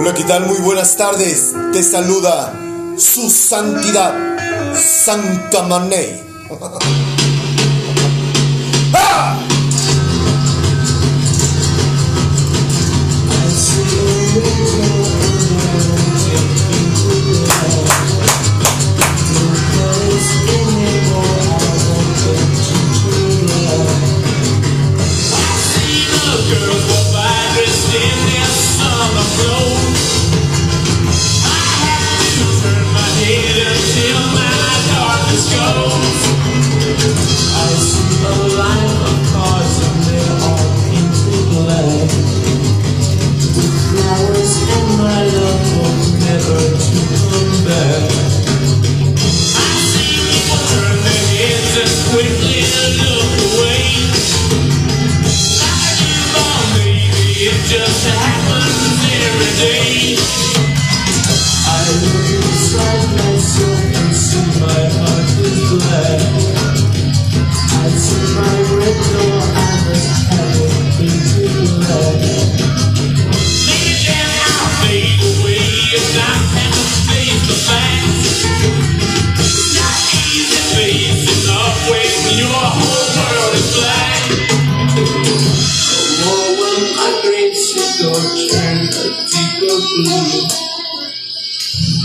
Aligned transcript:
Hola, 0.00 0.14
¿qué 0.14 0.24
tal? 0.24 0.46
Muy 0.46 0.56
buenas 0.60 0.96
tardes. 0.96 1.52
Te 1.74 1.82
saluda 1.82 2.54
su 2.96 3.28
santidad, 3.28 4.14
Santa 4.74 5.64
Manei. 5.64 6.22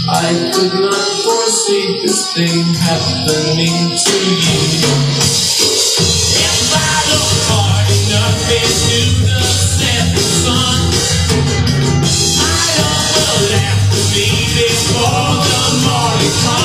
I 0.07 0.51
could 0.53 0.71
not 0.71 1.07
foresee 1.23 1.99
this 2.03 2.31
thing 2.35 2.75
happening 2.75 3.97
to 3.97 4.17
you. 4.21 4.61
If 6.37 6.69
I 6.69 6.93
look 7.09 7.31
hard 7.49 7.89
enough 7.89 8.45
into 8.53 9.25
the 9.25 9.41
setting 9.41 10.21
sun, 10.21 10.77
my 12.37 12.65
love 12.77 13.09
will 13.17 13.49
have 13.57 13.83
to 13.89 14.01
be 14.13 14.29
before 14.53 15.41
the 15.41 15.61
morning 15.87 16.33
comes. 16.43 16.64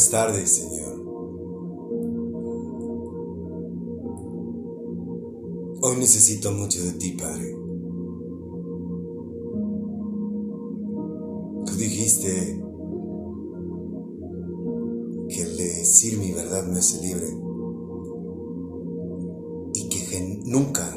Buenas 0.00 0.10
tardes, 0.10 0.56
Señor. 0.56 0.94
Hoy 5.82 5.96
necesito 5.98 6.52
mucho 6.52 6.82
de 6.82 6.92
ti, 6.92 7.12
Padre. 7.12 7.54
Tú 11.66 11.74
dijiste 11.76 12.62
que 15.28 15.42
el 15.42 15.56
decir 15.58 16.18
mi 16.18 16.32
verdad 16.32 16.66
me 16.66 16.78
hace 16.78 17.06
libre 17.06 17.26
y 19.74 19.88
que 19.90 20.40
nunca 20.46 20.96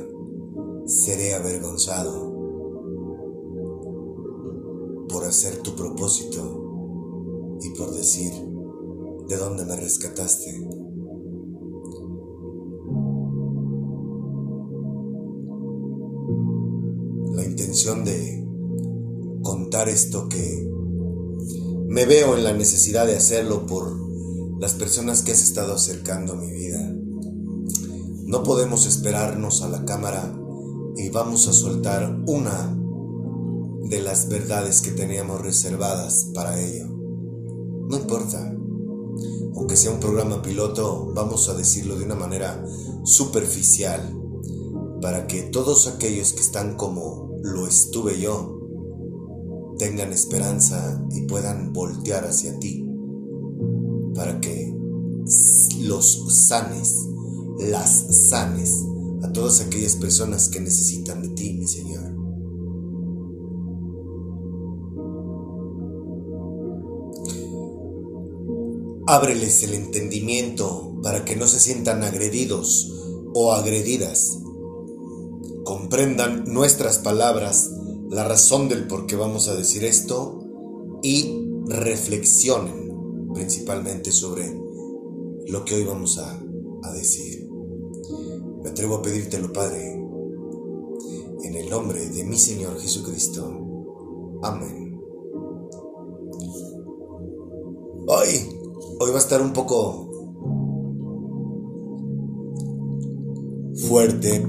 seré 0.86 1.34
avergonzado 1.34 2.32
por 5.10 5.26
hacer 5.26 5.58
tu 5.58 5.76
propósito 5.76 7.58
y 7.62 7.70
por 7.78 7.94
decir 7.94 8.53
de 9.28 9.38
dónde 9.38 9.66
me 9.66 9.76
rescataste. 9.76 10.52
La 17.36 17.46
intención 17.46 18.06
de 18.06 18.46
contar 19.42 19.90
esto 19.90 20.30
que 20.30 20.70
me 21.88 22.06
veo 22.06 22.38
en 22.38 22.44
la 22.44 22.54
necesidad 22.54 23.06
de 23.06 23.16
hacerlo 23.16 23.66
por 23.66 24.04
las 24.60 24.74
personas 24.74 25.22
que 25.22 25.32
has 25.32 25.42
estado 25.42 25.74
acercando 25.74 26.34
a 26.34 26.36
mi 26.38 26.52
vida. 26.52 26.94
No 28.26 28.44
podemos 28.44 28.86
esperarnos 28.86 29.62
a 29.62 29.70
la 29.70 29.86
cámara 29.86 30.34
y 30.96 31.10
vamos 31.10 31.48
a 31.48 31.54
soltar 31.54 32.24
una 32.28 32.76
de 33.90 34.02
las 34.02 34.30
verdades 34.30 34.82
que 34.82 34.92
teníamos 34.92 35.42
reservadas 35.42 36.30
para 36.34 36.60
ello. 36.60 36.88
No 36.88 37.98
importa. 37.98 38.58
Aunque 39.56 39.78
sea 39.78 39.92
un 39.92 40.00
programa 40.00 40.42
piloto, 40.42 41.12
vamos 41.14 41.50
a 41.50 41.54
decirlo 41.54 41.98
de 41.98 42.06
una 42.06 42.16
manera 42.16 42.64
superficial 43.04 44.20
para 45.02 45.28
que 45.28 45.44
todos 45.44 45.88
aquellos 45.88 46.34
que 46.34 46.42
están 46.42 46.76
como 46.76 47.38
lo 47.44 47.68
estuve 47.68 48.20
yo 48.20 48.60
tengan 49.78 50.12
esperanza 50.12 51.04
y 51.12 51.22
puedan 51.24 51.74
voltear 51.74 52.26
hacia 52.26 52.58
ti 52.60 52.86
para 54.16 54.40
que 54.40 54.74
los 55.82 56.48
sanes, 56.48 57.08
las 57.60 58.30
sanes 58.30 58.86
a 59.24 59.32
todas 59.32 59.62
aquellas 59.62 59.96
personas 59.96 60.50
que 60.50 60.60
necesitan 60.60 61.22
de 61.22 61.30
ti, 61.30 61.54
mi 61.54 61.68
Señor. 61.68 62.13
Ábreles 69.14 69.62
el 69.62 69.76
entendimiento 69.76 71.00
para 71.04 71.24
que 71.24 71.36
no 71.36 71.46
se 71.46 71.60
sientan 71.60 72.04
agredidos 72.04 72.92
o 73.36 73.52
agredidas 73.52 74.40
comprendan 75.64 76.46
nuestras 76.48 76.98
palabras, 76.98 77.70
la 78.10 78.24
razón 78.24 78.70
del 78.70 78.88
por 78.88 79.06
qué 79.06 79.16
vamos 79.16 79.50
a 79.50 79.54
decir 79.54 79.84
esto 79.84 80.40
y 81.04 81.46
reflexionen 81.68 83.30
principalmente 83.36 84.12
sobre 84.12 84.52
lo 85.46 85.64
que 85.64 85.76
hoy 85.76 85.84
vamos 85.84 86.18
a, 86.18 86.42
a 86.82 86.92
decir. 86.94 87.48
Me 88.64 88.72
atrevo 88.72 88.96
a 88.96 89.02
pedírtelo, 89.04 89.54
Padre, 89.54 89.94
en 91.44 91.56
el 91.56 91.70
nombre 91.70 92.10
de 92.10 92.24
mi 92.24 92.40
Señor 92.40 92.82
Jesucristo. 92.82 94.40
Amén. 94.42 95.00
Hoy, 98.08 98.43
va 99.14 99.20
a 99.20 99.22
estar 99.22 99.44
un 99.44 99.54
poco 99.54 100.10
fuerte 103.88 104.44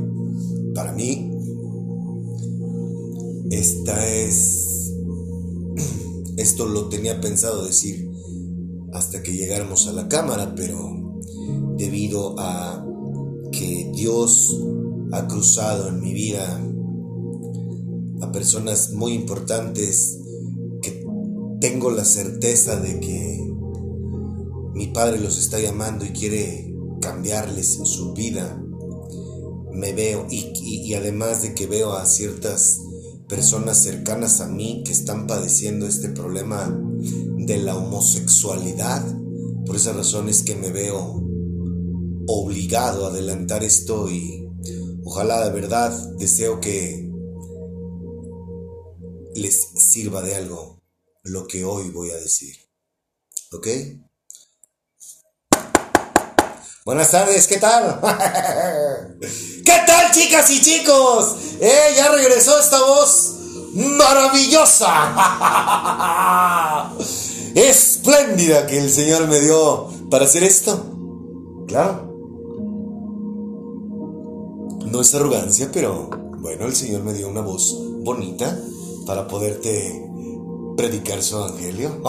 para 0.74 0.92
mí. 0.92 1.30
Esta 3.50 4.08
es... 4.08 4.92
Esto 6.38 6.66
lo 6.66 6.88
tenía 6.88 7.20
pensado 7.20 7.64
decir 7.66 8.10
hasta 8.92 9.22
que 9.22 9.32
llegáramos 9.32 9.86
a 9.86 9.92
la 9.92 10.08
cámara, 10.08 10.54
pero 10.56 11.14
debido 11.76 12.34
a 12.38 12.84
que 13.52 13.92
Dios 13.94 14.58
ha 15.12 15.28
cruzado 15.28 15.88
en 15.88 16.00
mi 16.00 16.14
vida 16.14 16.60
a 18.22 18.32
personas 18.32 18.92
muy 18.92 19.12
importantes 19.12 20.18
que 20.80 21.04
tengo 21.60 21.90
la 21.90 22.04
certeza 22.04 22.80
de 22.80 22.98
que 23.00 23.43
mi 24.74 24.88
Padre 24.88 25.18
los 25.18 25.38
está 25.38 25.58
llamando 25.60 26.04
y 26.04 26.10
quiere 26.10 26.74
cambiarles 27.00 27.78
su 27.84 28.12
vida 28.12 28.60
me 29.74 29.92
veo 29.92 30.26
y, 30.30 30.94
además 30.94 31.42
de 31.42 31.54
que 31.54 31.66
veo 31.66 31.92
a 31.92 32.06
ciertas 32.06 32.80
personas 33.28 33.82
cercanas 33.82 34.40
a 34.40 34.46
mí 34.46 34.82
que 34.86 34.92
están 34.92 35.26
padeciendo 35.26 35.86
este 35.86 36.10
problema 36.10 36.78
de 37.38 37.58
la 37.58 37.76
homosexualidad. 37.76 39.04
Por 39.66 39.76
esa 39.76 39.92
razón 39.92 40.28
es 40.28 40.42
que 40.42 40.54
me 40.54 40.70
veo 40.70 41.22
obligado 42.26 43.06
a 43.06 43.08
adelantar 43.08 43.64
esto 43.64 44.10
y 44.10 44.48
ojalá 45.04 45.44
de 45.44 45.52
verdad 45.52 45.92
deseo 46.18 46.60
que 46.60 47.10
les 49.34 49.68
sirva 49.74 50.22
de 50.22 50.36
algo 50.36 50.82
lo 51.24 51.46
que 51.46 51.64
hoy 51.64 51.90
voy 51.90 52.10
a 52.10 52.16
decir. 52.16 52.56
¿Ok? 53.52 53.66
Buenas 56.86 57.12
tardes, 57.12 57.46
¿qué 57.46 57.56
tal? 57.56 57.98
¿Qué 59.64 59.72
tal, 59.86 60.10
chicas 60.12 60.50
y 60.50 60.60
chicos? 60.60 61.34
¡Eh, 61.58 61.94
ya 61.96 62.10
regresó 62.10 62.60
esta 62.60 62.78
voz 62.84 63.36
maravillosa! 63.72 65.16
Espléndida 67.54 68.66
que 68.66 68.76
el 68.80 68.90
Señor 68.90 69.28
me 69.28 69.40
dio 69.40 69.88
para 70.10 70.26
hacer 70.26 70.44
esto. 70.44 71.64
Claro. 71.68 72.12
No 74.84 75.00
es 75.00 75.14
arrogancia, 75.14 75.70
pero 75.72 76.10
bueno, 76.40 76.66
el 76.66 76.76
Señor 76.76 77.02
me 77.02 77.14
dio 77.14 77.30
una 77.30 77.40
voz 77.40 77.78
bonita 78.02 78.58
para 79.06 79.26
poderte 79.26 80.06
predicar 80.76 81.22
su 81.22 81.36
evangelio. 81.36 81.88
¡Es 81.96 82.02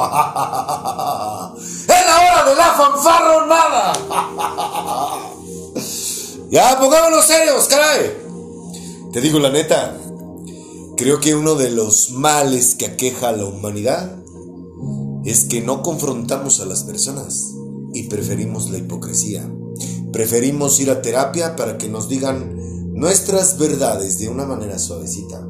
la 2.06 2.18
hora 2.22 2.46
de 2.50 2.56
la 2.56 2.74
fanfarronada! 2.78 3.94
ya, 6.50 6.80
pongámonos 6.80 7.26
serios, 7.26 7.68
caray. 7.68 8.18
Te 9.12 9.22
digo 9.22 9.40
la 9.40 9.50
neta, 9.50 9.98
creo 10.98 11.20
que 11.20 11.36
uno 11.36 11.56
de 11.56 11.72
los 11.72 12.12
males 12.12 12.76
que 12.76 12.86
aqueja 12.86 13.30
a 13.30 13.32
la 13.34 13.46
humanidad 13.46 14.18
es 15.24 15.46
que 15.46 15.62
no 15.62 15.82
confrontamos 15.82 16.60
a 16.60 16.66
las 16.66 16.84
personas 16.84 17.54
y 17.94 18.04
preferimos 18.04 18.70
la 18.70 18.78
hipocresía. 18.78 19.50
Preferimos 20.12 20.80
ir 20.80 20.92
a 20.92 21.02
terapia 21.02 21.56
para 21.56 21.78
que 21.78 21.90
nos 21.90 22.08
digan 22.08 22.56
nuestras 22.94 23.58
verdades 23.58 24.20
de 24.20 24.30
una 24.30 24.46
manera 24.46 24.80
suavecita. 24.80 25.46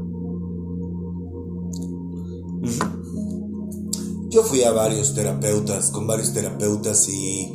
Yo 4.36 4.44
fui 4.44 4.64
a 4.64 4.74
varios 4.74 5.14
terapeutas, 5.14 5.92
con 5.92 6.08
varios 6.08 6.34
terapeutas 6.34 7.08
y 7.08 7.54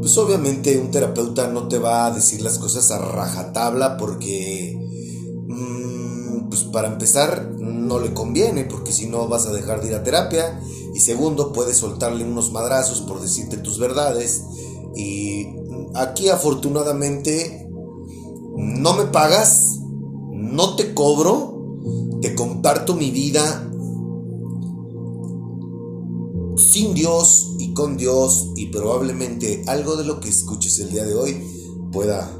pues 0.00 0.18
obviamente 0.18 0.76
un 0.76 0.90
terapeuta 0.90 1.46
no 1.46 1.68
te 1.68 1.78
va 1.78 2.06
a 2.06 2.10
decir 2.10 2.42
las 2.42 2.58
cosas 2.58 2.90
a 2.90 2.98
rajatabla 2.98 3.96
porque 3.96 4.76
mm, 5.46 6.48
pues 6.48 6.64
para 6.64 6.88
empezar 6.88 7.52
no 7.60 8.00
le 8.00 8.14
conviene 8.14 8.64
porque 8.64 8.90
si 8.90 9.06
no 9.06 9.28
vas 9.28 9.46
a 9.46 9.52
dejar 9.52 9.80
de 9.80 9.90
ir 9.90 9.94
a 9.94 10.02
terapia. 10.02 10.60
Y 10.92 10.98
segundo 10.98 11.52
puedes 11.52 11.76
soltarle 11.76 12.24
unos 12.24 12.50
madrazos 12.50 13.00
por 13.02 13.20
decirte 13.20 13.56
tus 13.56 13.78
verdades. 13.78 14.42
Y 14.96 15.46
aquí 15.94 16.30
afortunadamente 16.30 17.64
no 18.56 18.94
me 18.94 19.04
pagas, 19.04 19.78
no 20.32 20.74
te 20.74 20.94
cobro, 20.94 21.78
te 22.20 22.34
comparto 22.34 22.96
mi 22.96 23.12
vida 23.12 23.68
sin 26.70 26.94
Dios 26.94 27.48
y 27.58 27.72
con 27.72 27.96
Dios 27.96 28.48
y 28.56 28.66
probablemente 28.66 29.64
algo 29.66 29.96
de 29.96 30.04
lo 30.04 30.20
que 30.20 30.28
escuches 30.28 30.78
el 30.80 30.90
día 30.90 31.04
de 31.04 31.14
hoy 31.14 31.42
pueda 31.92 32.30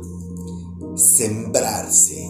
sembrarse 0.96 2.28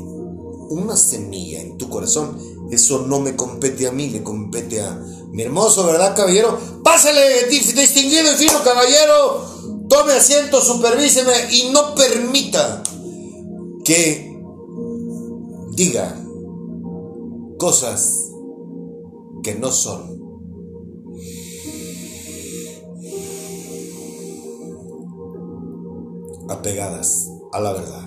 una 0.71 0.97
semilla 0.97 1.61
en 1.61 1.77
tu 1.77 1.89
corazón. 1.89 2.39
Eso 2.71 3.07
no 3.07 3.19
me 3.19 3.35
compete 3.35 3.89
a 3.89 3.93
mí, 3.93 4.11
le 4.11 4.23
compete 4.23 4.81
a 4.81 4.95
mi 5.31 5.43
hermoso, 5.43 5.85
¿verdad, 5.87 6.15
caballero? 6.15 6.59
Pásale, 6.85 7.49
distinguido 7.49 8.33
y 8.33 8.37
fino 8.37 8.63
caballero. 8.63 9.89
Tome 9.89 10.13
asiento, 10.13 10.61
supervíseme 10.61 11.33
y 11.51 11.71
no 11.71 11.95
permita 11.95 12.83
que 13.85 14.39
diga 15.73 16.15
cosas 17.59 18.31
que 19.43 19.55
no 19.55 19.73
son. 19.73 20.18
Apegadas 26.49 27.31
a 27.53 27.61
la 27.61 27.73
verdad. 27.73 28.07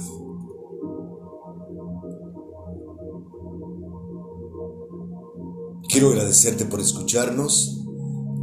Quiero 5.88 6.10
agradecerte 6.10 6.66
por 6.66 6.80
escucharnos. 6.80 7.86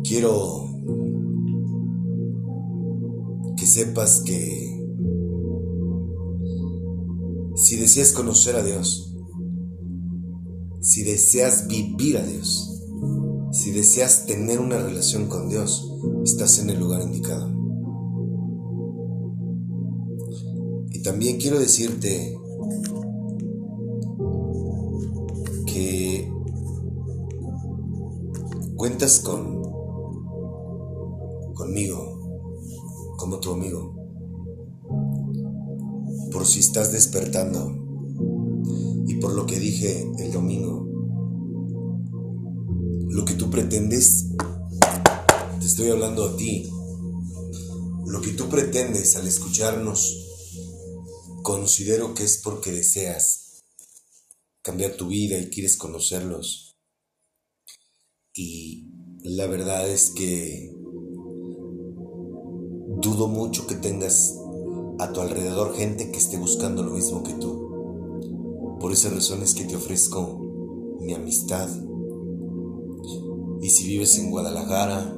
Quiero 0.04 0.66
que 3.56 3.66
sepas 3.66 4.22
que 4.24 4.68
si 7.56 7.76
deseas 7.76 8.12
conocer 8.12 8.54
a 8.54 8.62
Dios, 8.62 9.16
si 10.80 11.02
deseas 11.02 11.66
vivir 11.66 12.18
a 12.18 12.22
Dios, 12.22 12.82
si 13.52 13.72
deseas 13.72 14.26
tener 14.26 14.60
una 14.60 14.78
relación 14.78 15.26
con 15.26 15.48
Dios, 15.48 15.90
estás 16.24 16.58
en 16.60 16.70
el 16.70 16.78
lugar 16.78 17.02
indicado. 17.02 17.57
También 21.02 21.38
quiero 21.38 21.58
decirte 21.58 22.36
que 25.66 26.30
cuentas 28.76 29.20
con 29.20 29.62
conmigo 31.54 33.16
como 33.16 33.40
tu 33.40 33.52
amigo 33.52 33.94
por 36.30 36.46
si 36.46 36.60
estás 36.60 36.92
despertando 36.92 37.74
y 39.06 39.14
por 39.14 39.32
lo 39.32 39.46
que 39.46 39.58
dije 39.58 40.08
el 40.18 40.32
domingo. 40.32 40.86
Lo 43.08 43.24
que 43.24 43.34
tú 43.34 43.50
pretendes 43.50 44.28
te 45.58 45.66
estoy 45.66 45.90
hablando 45.90 46.24
a 46.24 46.36
ti. 46.36 46.70
Lo 48.06 48.20
que 48.20 48.30
tú 48.30 48.48
pretendes 48.48 49.16
al 49.16 49.26
escucharnos 49.26 50.27
considero 51.42 52.14
que 52.14 52.24
es 52.24 52.38
porque 52.38 52.72
deseas 52.72 53.62
cambiar 54.62 54.92
tu 54.92 55.08
vida 55.08 55.38
y 55.38 55.50
quieres 55.50 55.76
conocerlos. 55.76 56.76
Y 58.34 58.88
la 59.22 59.46
verdad 59.46 59.88
es 59.88 60.10
que 60.10 60.72
dudo 63.00 63.28
mucho 63.28 63.66
que 63.66 63.76
tengas 63.76 64.38
a 64.98 65.12
tu 65.12 65.20
alrededor 65.20 65.74
gente 65.74 66.10
que 66.10 66.18
esté 66.18 66.36
buscando 66.36 66.82
lo 66.82 66.92
mismo 66.92 67.22
que 67.22 67.34
tú. 67.34 68.76
Por 68.80 68.92
esas 68.92 69.12
razones 69.12 69.54
que 69.54 69.64
te 69.64 69.76
ofrezco 69.76 70.98
mi 71.00 71.14
amistad. 71.14 71.68
Y 73.60 73.70
si 73.70 73.88
vives 73.88 74.18
en 74.18 74.30
Guadalajara 74.30 75.16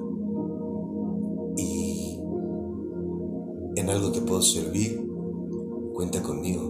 y 1.57 2.19
en 3.77 3.91
algo 3.91 4.13
te 4.13 4.21
puedo 4.23 4.43
servir, 4.43 5.10
Cuenta 6.01 6.23
conmigo. 6.23 6.63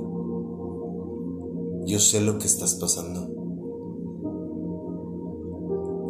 Yo 1.87 2.01
sé 2.01 2.21
lo 2.21 2.41
que 2.41 2.49
estás 2.49 2.75
pasando. 2.75 3.29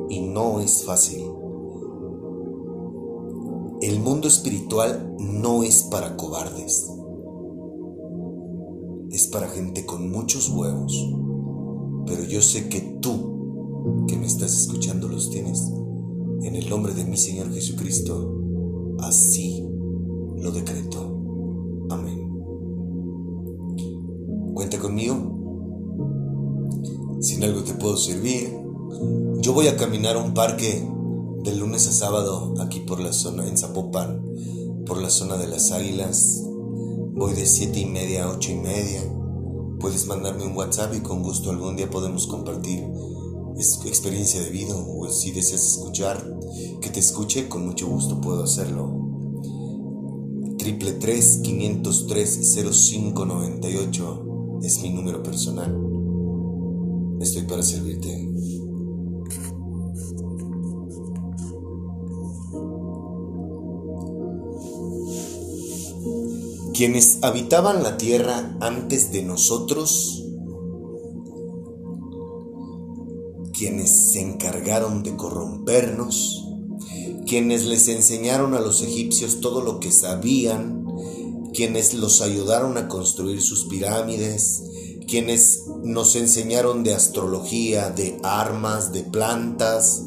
Y 0.09 0.21
no 0.21 0.61
es 0.61 0.85
fácil. 0.85 1.27
El 3.83 4.01
mundo 4.01 4.27
espiritual 4.27 5.15
no 5.19 5.65
es 5.65 5.83
para 5.83 6.17
cobardes. 6.17 6.91
Es 9.11 9.27
para 9.27 9.49
gente 9.49 9.85
con 9.85 10.11
muchos 10.11 10.49
huevos. 10.49 11.15
Pero 12.07 12.25
yo 12.25 12.41
sé 12.41 12.71
que 12.71 12.81
tú, 13.03 14.07
que 14.09 14.17
me 14.17 14.25
estás 14.25 14.57
escuchando, 14.59 15.09
los 15.09 15.29
tienes. 15.29 15.71
En 16.43 16.57
el 16.57 16.71
nombre 16.71 16.95
de 16.95 17.05
mi 17.05 17.19
Señor 17.19 17.53
Jesucristo, 17.53 18.97
así 19.01 19.63
lo 20.39 20.53
decreto. 20.53 21.19
Amén. 21.91 22.30
Cuenta 24.91 25.13
conmigo. 25.13 25.17
Sin 27.21 27.45
algo 27.45 27.63
te 27.63 27.75
puedo 27.75 27.97
servir. 27.97 28.53
Yo 29.41 29.53
voy 29.53 29.69
a 29.69 29.77
caminar 29.77 30.17
a 30.17 30.23
un 30.23 30.35
parque 30.35 30.85
de 31.45 31.55
lunes 31.55 31.87
a 31.87 31.93
sábado 31.93 32.55
aquí 32.61 32.81
por 32.81 32.99
la 33.01 33.13
zona, 33.13 33.47
en 33.47 33.57
Zapopan, 33.57 34.21
por 34.87 35.01
la 35.01 35.11
zona 35.11 35.37
de 35.37 35.47
las 35.47 35.71
águilas. 35.71 36.43
Voy 37.15 37.35
de 37.35 37.47
siete 37.47 37.79
y 37.81 37.87
media 37.87 38.25
a 38.25 38.31
ocho 38.31 38.51
y 38.51 38.57
media. 38.57 39.01
Puedes 39.79 40.07
mandarme 40.07 40.45
un 40.45 40.57
WhatsApp 40.57 40.93
y 40.95 41.01
con 41.01 41.23
gusto 41.23 41.51
algún 41.51 41.77
día 41.77 41.89
podemos 41.89 42.27
compartir 42.27 42.85
experiencia 43.85 44.41
de 44.43 44.51
vida 44.51 44.75
o 44.75 45.07
si 45.09 45.31
deseas 45.33 45.67
escuchar, 45.67 46.27
que 46.81 46.89
te 46.89 46.99
escuche, 46.99 47.49
con 47.49 47.67
mucho 47.67 47.87
gusto 47.87 48.21
puedo 48.21 48.43
hacerlo. 48.43 48.97
Triple 50.59 50.99
503 50.99 52.57
0598 52.83 54.30
es 54.63 54.81
mi 54.83 54.91
número 54.91 55.23
personal. 55.23 55.77
Estoy 57.21 57.43
para 57.43 57.63
servirte. 57.63 58.29
Quienes 66.75 67.19
habitaban 67.23 67.83
la 67.83 67.99
tierra 67.99 68.57
antes 68.61 69.13
de 69.13 69.23
nosotros, 69.23 70.25
quienes 73.53 73.91
se 73.91 74.23
encargaron 74.23 75.03
de 75.03 75.15
corrompernos, 75.17 76.49
quienes 77.27 77.67
les 77.67 77.89
enseñaron 77.89 78.55
a 78.55 78.61
los 78.61 78.83
egipcios 78.83 79.41
todo 79.41 79.63
lo 79.63 79.79
que 79.79 79.93
sabían, 79.93 80.80
quienes 81.55 81.95
los 81.95 82.21
ayudaron 82.21 82.77
a 82.79 82.89
construir 82.89 83.43
sus 83.43 83.67
pirámides, 83.67 84.63
quienes 85.09 85.65
nos 85.83 86.17
enseñaron 86.17 86.85
de 86.85 86.95
astrología, 86.95 87.91
de 87.91 88.19
armas, 88.23 88.93
de 88.93 89.03
plantas, 89.03 90.05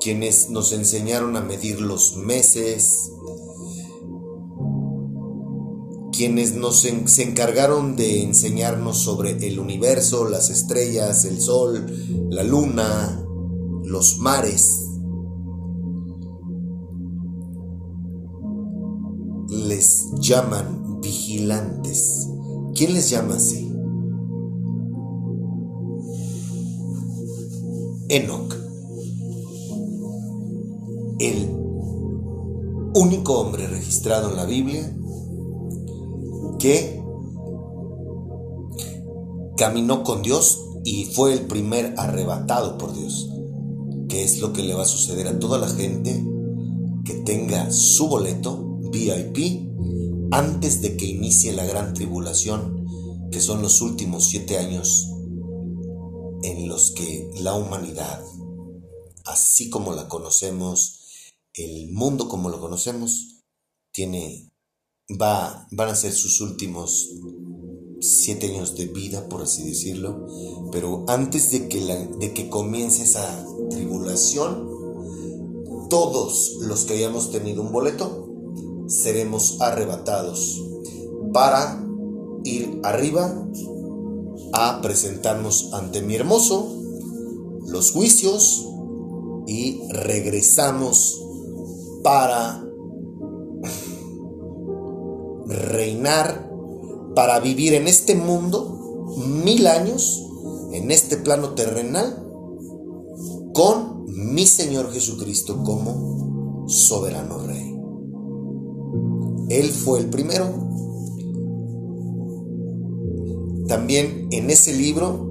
quienes 0.00 0.48
nos 0.50 0.72
enseñaron 0.72 1.36
a 1.36 1.42
medir 1.42 1.80
los 1.80 2.16
meses, 2.16 3.12
quienes 6.12 6.54
nos 6.54 6.80
se 6.80 7.22
encargaron 7.22 7.94
de 7.94 8.22
enseñarnos 8.22 8.98
sobre 8.98 9.32
el 9.46 9.60
universo, 9.60 10.28
las 10.28 10.50
estrellas, 10.50 11.24
el 11.24 11.40
sol, 11.40 11.86
la 12.30 12.42
luna, 12.42 13.24
los 13.84 14.18
mares. 14.18 14.87
Llaman 20.18 21.00
vigilantes. 21.00 22.28
¿Quién 22.74 22.94
les 22.94 23.10
llama 23.10 23.36
así? 23.36 23.72
Enoch. 28.08 28.54
El 31.20 31.50
único 32.94 33.38
hombre 33.38 33.68
registrado 33.68 34.30
en 34.30 34.36
la 34.36 34.46
Biblia 34.46 34.96
que 36.58 37.00
caminó 39.56 40.02
con 40.02 40.22
Dios 40.22 40.60
y 40.84 41.04
fue 41.04 41.32
el 41.34 41.42
primer 41.42 41.94
arrebatado 41.98 42.78
por 42.78 42.94
Dios, 42.94 43.30
que 44.08 44.24
es 44.24 44.40
lo 44.40 44.52
que 44.52 44.62
le 44.64 44.74
va 44.74 44.82
a 44.82 44.86
suceder 44.86 45.28
a 45.28 45.38
toda 45.38 45.58
la 45.58 45.68
gente 45.68 46.24
que 47.04 47.14
tenga 47.14 47.70
su 47.70 48.08
boleto 48.08 48.80
VIP 48.90 49.67
antes 50.30 50.82
de 50.82 50.96
que 50.96 51.06
inicie 51.06 51.52
la 51.52 51.64
gran 51.64 51.94
tribulación, 51.94 52.86
que 53.30 53.40
son 53.40 53.62
los 53.62 53.80
últimos 53.80 54.28
siete 54.28 54.58
años 54.58 55.08
en 56.42 56.68
los 56.68 56.92
que 56.92 57.30
la 57.40 57.54
humanidad, 57.54 58.22
así 59.24 59.70
como 59.70 59.92
la 59.94 60.08
conocemos, 60.08 61.00
el 61.54 61.92
mundo 61.92 62.28
como 62.28 62.50
lo 62.50 62.60
conocemos, 62.60 63.42
tiene 63.92 64.50
va, 65.20 65.66
van 65.70 65.88
a 65.88 65.94
ser 65.94 66.12
sus 66.12 66.40
últimos 66.40 67.10
siete 68.00 68.46
años 68.48 68.76
de 68.76 68.86
vida, 68.86 69.28
por 69.28 69.42
así 69.42 69.64
decirlo. 69.64 70.26
Pero 70.70 71.04
antes 71.08 71.50
de 71.50 71.68
que, 71.68 71.80
de 71.80 72.34
que 72.34 72.48
comience 72.48 73.02
esa 73.02 73.44
tribulación, 73.70 74.68
todos 75.88 76.58
los 76.60 76.84
que 76.84 76.94
hayamos 76.94 77.30
tenido 77.30 77.62
un 77.62 77.72
boleto 77.72 78.27
seremos 78.88 79.60
arrebatados 79.60 80.60
para 81.32 81.84
ir 82.44 82.80
arriba 82.82 83.46
a 84.52 84.80
presentarnos 84.80 85.72
ante 85.72 86.02
mi 86.02 86.16
hermoso, 86.16 86.68
los 87.66 87.92
juicios 87.92 88.66
y 89.46 89.80
regresamos 89.90 91.22
para 92.02 92.64
reinar 95.46 96.48
para 97.14 97.40
vivir 97.40 97.74
en 97.74 97.88
este 97.88 98.14
mundo 98.14 99.16
mil 99.16 99.66
años, 99.66 100.24
en 100.72 100.90
este 100.90 101.16
plano 101.16 101.54
terrenal, 101.54 102.24
con 103.52 104.04
mi 104.06 104.46
Señor 104.46 104.92
Jesucristo 104.92 105.62
como 105.64 106.66
soberano 106.68 107.38
rey. 107.38 107.67
Él 109.48 109.70
fue 109.70 110.00
el 110.00 110.06
primero. 110.06 110.46
También 113.66 114.28
en 114.30 114.50
ese 114.50 114.74
libro 114.74 115.28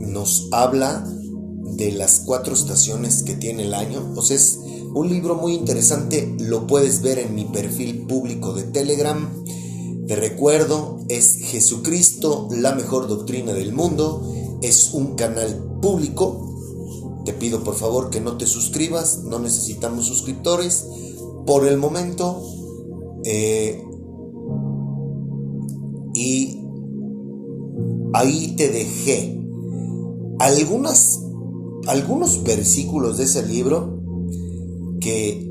nos 0.00 0.48
habla 0.52 1.06
de 1.76 1.92
las 1.92 2.20
cuatro 2.20 2.54
estaciones 2.54 3.22
que 3.22 3.34
tiene 3.34 3.64
el 3.64 3.74
año. 3.74 4.12
O 4.16 4.22
sea, 4.22 4.36
es 4.36 4.58
un 4.92 5.08
libro 5.08 5.36
muy 5.36 5.54
interesante, 5.54 6.34
lo 6.40 6.66
puedes 6.66 7.02
ver 7.02 7.18
en 7.18 7.34
mi 7.34 7.44
perfil 7.44 8.06
público 8.06 8.52
de 8.52 8.64
Telegram. 8.64 9.30
Te 10.06 10.16
recuerdo, 10.16 10.98
es 11.08 11.36
Jesucristo, 11.36 12.48
la 12.50 12.74
mejor 12.74 13.06
doctrina 13.06 13.52
del 13.52 13.72
mundo. 13.72 14.58
Es 14.62 14.92
un 14.92 15.14
canal 15.14 15.78
público. 15.80 16.49
Te 17.24 17.32
pido 17.32 17.62
por 17.62 17.74
favor 17.74 18.10
que 18.10 18.20
no 18.20 18.36
te 18.36 18.46
suscribas, 18.46 19.24
no 19.24 19.38
necesitamos 19.38 20.06
suscriptores. 20.06 20.86
Por 21.46 21.66
el 21.66 21.78
momento, 21.78 22.42
eh, 23.24 23.84
y 26.14 26.60
ahí 28.12 28.54
te 28.56 28.68
dejé 28.68 29.40
algunas, 30.38 31.20
algunos 31.86 32.42
versículos 32.42 33.18
de 33.18 33.24
ese 33.24 33.46
libro 33.46 34.00
que 35.00 35.50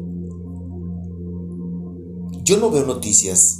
yo 2.43 2.57
no 2.57 2.71
veo 2.71 2.85
noticias. 2.85 3.59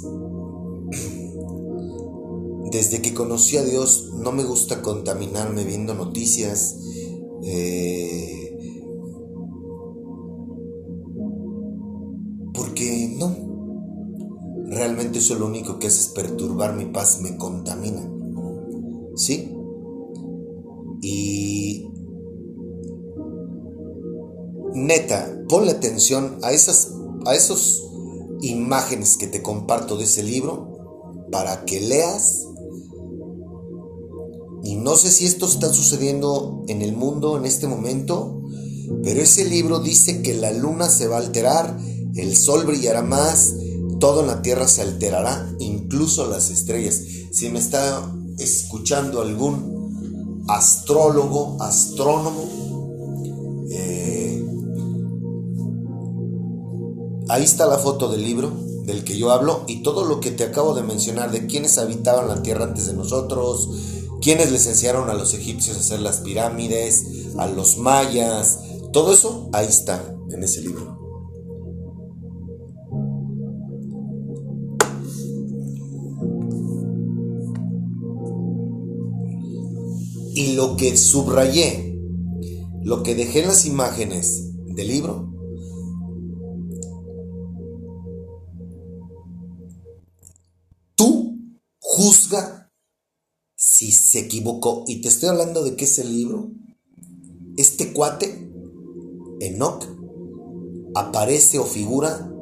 Desde 2.72 3.02
que 3.02 3.14
conocí 3.14 3.56
a 3.56 3.64
Dios 3.64 4.10
no 4.16 4.32
me 4.32 4.44
gusta 4.44 4.82
contaminarme 4.82 5.64
viendo 5.64 5.94
noticias. 5.94 6.76
Eh, 7.42 8.58
porque 12.54 13.16
no. 13.18 13.50
Realmente 14.66 15.18
eso 15.18 15.34
lo 15.34 15.46
único 15.46 15.78
que 15.78 15.88
hace 15.88 16.00
es 16.00 16.08
perturbar 16.08 16.76
mi 16.76 16.86
paz, 16.86 17.20
me 17.22 17.36
contamina. 17.36 18.08
¿Sí? 19.16 19.52
Y 21.02 21.88
neta, 24.74 25.44
ponle 25.48 25.72
atención 25.72 26.38
a 26.42 26.52
esas 26.52 26.94
a 27.26 27.34
esos 27.34 27.86
imágenes 28.42 29.16
que 29.16 29.26
te 29.26 29.42
comparto 29.42 29.96
de 29.96 30.04
ese 30.04 30.22
libro 30.22 31.26
para 31.30 31.64
que 31.64 31.80
leas. 31.80 32.46
Y 34.70 34.76
no 34.76 34.94
sé 34.94 35.10
si 35.10 35.26
esto 35.26 35.46
está 35.46 35.72
sucediendo 35.72 36.62
en 36.68 36.80
el 36.80 36.94
mundo 36.94 37.36
en 37.36 37.44
este 37.44 37.66
momento, 37.66 38.40
pero 39.02 39.20
ese 39.20 39.44
libro 39.44 39.80
dice 39.80 40.22
que 40.22 40.34
la 40.34 40.52
luna 40.52 40.88
se 40.88 41.08
va 41.08 41.16
a 41.16 41.18
alterar 41.18 41.76
el 42.14 42.36
sol 42.36 42.66
brillará 42.66 43.02
más, 43.02 43.52
todo 43.98 44.20
en 44.20 44.28
la 44.28 44.42
tierra 44.42 44.68
se 44.68 44.82
alterará, 44.82 45.52
incluso 45.58 46.28
las 46.28 46.50
estrellas. 46.50 47.02
Si 47.32 47.48
me 47.48 47.58
está 47.58 48.14
escuchando 48.38 49.22
algún 49.22 50.44
astrólogo, 50.46 51.60
astrónomo, 51.60 53.64
eh, 53.72 54.44
ahí 57.28 57.42
está 57.42 57.66
la 57.66 57.78
foto 57.78 58.08
del 58.08 58.22
libro 58.22 58.52
del 58.84 59.02
que 59.02 59.18
yo 59.18 59.32
hablo 59.32 59.64
y 59.66 59.82
todo 59.82 60.04
lo 60.04 60.20
que 60.20 60.30
te 60.30 60.44
acabo 60.44 60.74
de 60.74 60.82
mencionar 60.82 61.32
de 61.32 61.46
quienes 61.46 61.76
habitaban 61.76 62.28
la 62.28 62.42
tierra 62.42 62.66
antes 62.66 62.86
de 62.86 62.94
nosotros, 62.94 63.68
quienes 64.20 64.52
les 64.52 64.66
enseñaron 64.66 65.08
a 65.10 65.14
los 65.14 65.34
egipcios 65.34 65.76
a 65.76 65.80
hacer 65.80 66.00
las 66.00 66.18
pirámides, 66.18 67.06
a 67.38 67.46
los 67.46 67.78
mayas, 67.78 68.60
todo 68.92 69.12
eso 69.12 69.48
ahí 69.52 69.66
está 69.66 70.02
en 70.30 70.42
ese 70.42 70.62
libro. 70.62 70.98
Y 80.34 80.54
lo 80.54 80.76
que 80.76 80.96
subrayé, 80.96 81.98
lo 82.82 83.02
que 83.02 83.14
dejé 83.14 83.40
en 83.40 83.48
las 83.48 83.66
imágenes 83.66 84.52
del 84.66 84.88
libro, 84.88 85.32
tú 90.94 91.38
juzga 91.78 92.69
si 93.60 93.92
se 93.92 94.20
equivocó. 94.20 94.84
Y 94.86 95.02
te 95.02 95.08
estoy 95.08 95.28
hablando 95.28 95.62
de 95.62 95.76
qué 95.76 95.84
es 95.84 95.98
el 95.98 96.10
libro. 96.10 96.50
Este 97.58 97.92
cuate, 97.92 98.50
Enoch, 99.40 99.84
aparece 100.94 101.58
o 101.58 101.64
figura 101.64 102.32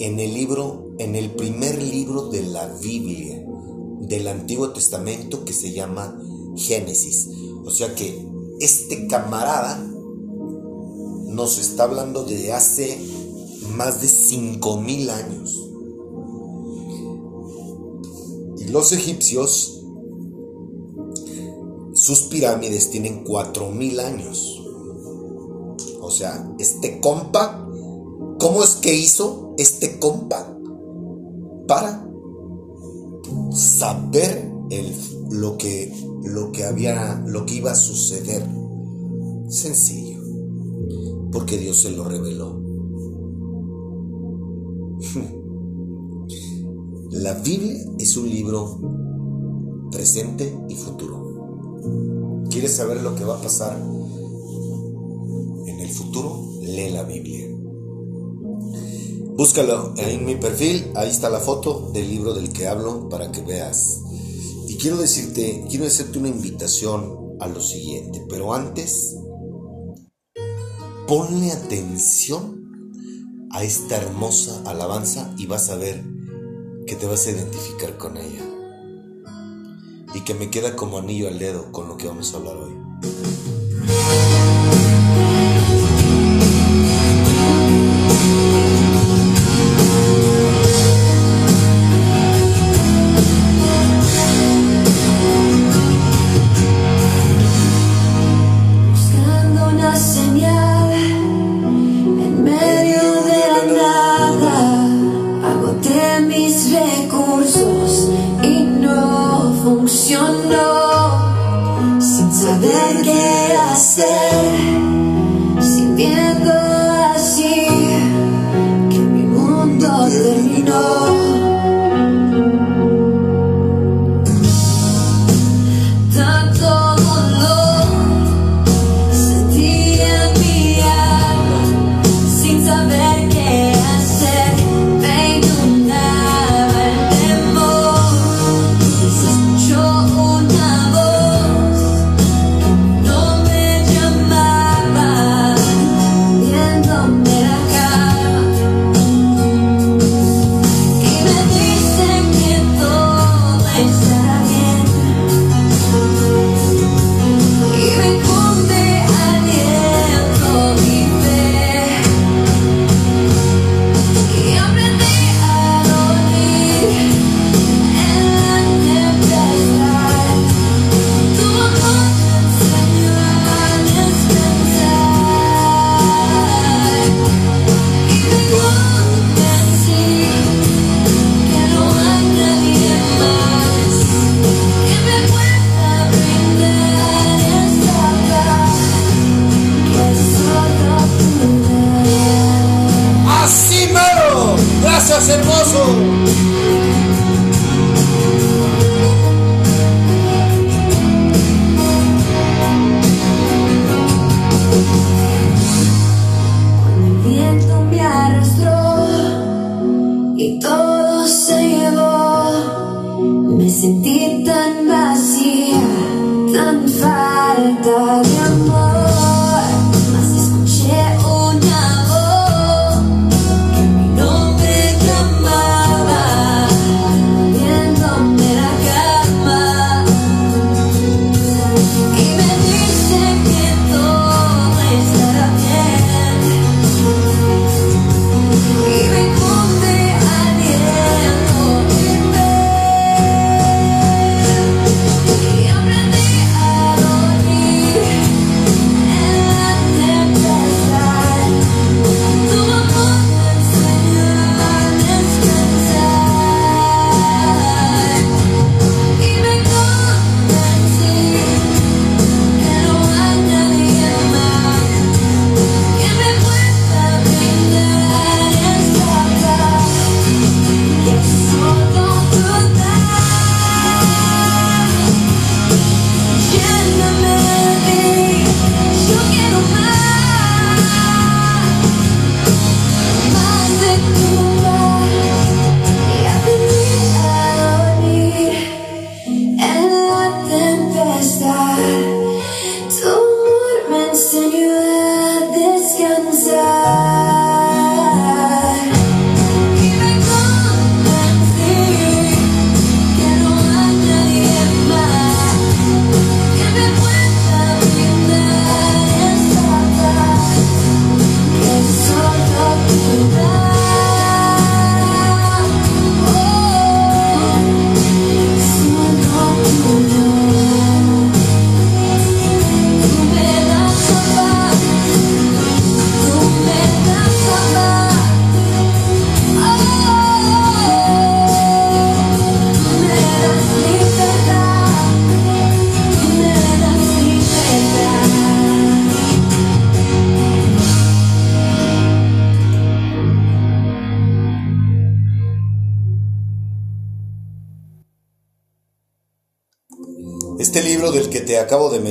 en 0.00 0.20
el 0.20 0.34
libro, 0.34 0.94
en 0.98 1.14
el 1.14 1.30
primer 1.30 1.82
libro 1.82 2.28
de 2.28 2.42
la 2.42 2.66
Biblia, 2.66 3.42
del 4.02 4.28
Antiguo 4.28 4.70
Testamento 4.72 5.46
que 5.46 5.54
se 5.54 5.72
llama 5.72 6.20
Génesis. 6.56 7.30
O 7.64 7.70
sea 7.70 7.94
que 7.94 8.22
este 8.60 9.06
camarada 9.06 9.78
nos 11.26 11.58
está 11.58 11.84
hablando 11.84 12.24
de 12.24 12.52
hace 12.52 12.98
más 13.76 14.02
de 14.02 14.08
5000 14.08 15.08
años. 15.08 15.60
Y 18.58 18.64
los 18.68 18.92
egipcios, 18.92 19.73
sus 22.04 22.20
pirámides 22.24 22.90
tienen 22.90 23.24
4000 23.24 24.00
años. 24.00 24.62
O 26.02 26.10
sea, 26.10 26.54
este 26.58 27.00
compa, 27.00 27.66
¿cómo 28.38 28.62
es 28.62 28.74
que 28.76 28.94
hizo 28.94 29.54
este 29.56 29.98
compa 29.98 30.54
para 31.66 32.06
saber 33.52 34.52
lo 35.30 35.56
que 35.56 35.94
lo 36.24 36.52
que 36.52 36.64
había, 36.64 37.22
lo 37.26 37.46
que 37.46 37.54
iba 37.54 37.72
a 37.72 37.76
suceder. 37.76 38.46
Sencillo, 39.48 40.20
porque 41.32 41.56
Dios 41.56 41.80
se 41.80 41.90
lo 41.90 42.04
reveló. 42.04 42.60
La 47.12 47.32
Biblia 47.34 47.76
es 47.98 48.16
un 48.18 48.28
libro 48.28 48.80
presente 49.90 50.52
y 50.68 50.74
futuro. 50.74 51.13
¿Quieres 52.54 52.76
saber 52.76 53.02
lo 53.02 53.16
que 53.16 53.24
va 53.24 53.36
a 53.36 53.42
pasar 53.42 53.76
en 55.66 55.80
el 55.80 55.90
futuro? 55.90 56.60
Lee 56.62 56.90
la 56.90 57.02
Biblia. 57.02 57.48
Búscalo 59.36 59.92
en 59.96 60.24
mi 60.24 60.36
perfil, 60.36 60.92
ahí 60.94 61.10
está 61.10 61.30
la 61.30 61.40
foto 61.40 61.90
del 61.92 62.08
libro 62.08 62.32
del 62.32 62.52
que 62.52 62.68
hablo 62.68 63.08
para 63.08 63.32
que 63.32 63.42
veas 63.42 64.02
y 64.68 64.76
quiero 64.76 64.98
decirte, 64.98 65.64
quiero 65.68 65.84
hacerte 65.84 66.20
una 66.20 66.28
invitación 66.28 67.34
a 67.40 67.48
lo 67.48 67.60
siguiente, 67.60 68.24
pero 68.28 68.54
antes, 68.54 69.16
ponle 71.08 71.50
atención 71.50 72.62
a 73.50 73.64
esta 73.64 73.96
hermosa 73.96 74.62
alabanza 74.64 75.34
y 75.38 75.46
vas 75.46 75.70
a 75.70 75.74
ver 75.74 76.04
que 76.86 76.94
te 76.94 77.06
vas 77.06 77.26
a 77.26 77.32
identificar 77.32 77.98
con 77.98 78.16
ella. 78.16 78.63
Y 80.14 80.20
que 80.20 80.34
me 80.34 80.48
queda 80.48 80.76
como 80.76 80.98
anillo 80.98 81.28
al 81.28 81.38
dedo 81.38 81.72
con 81.72 81.88
lo 81.88 81.96
que 81.96 82.06
vamos 82.06 82.32
a 82.32 82.36
hablar 82.38 82.56
hoy. 82.56 83.43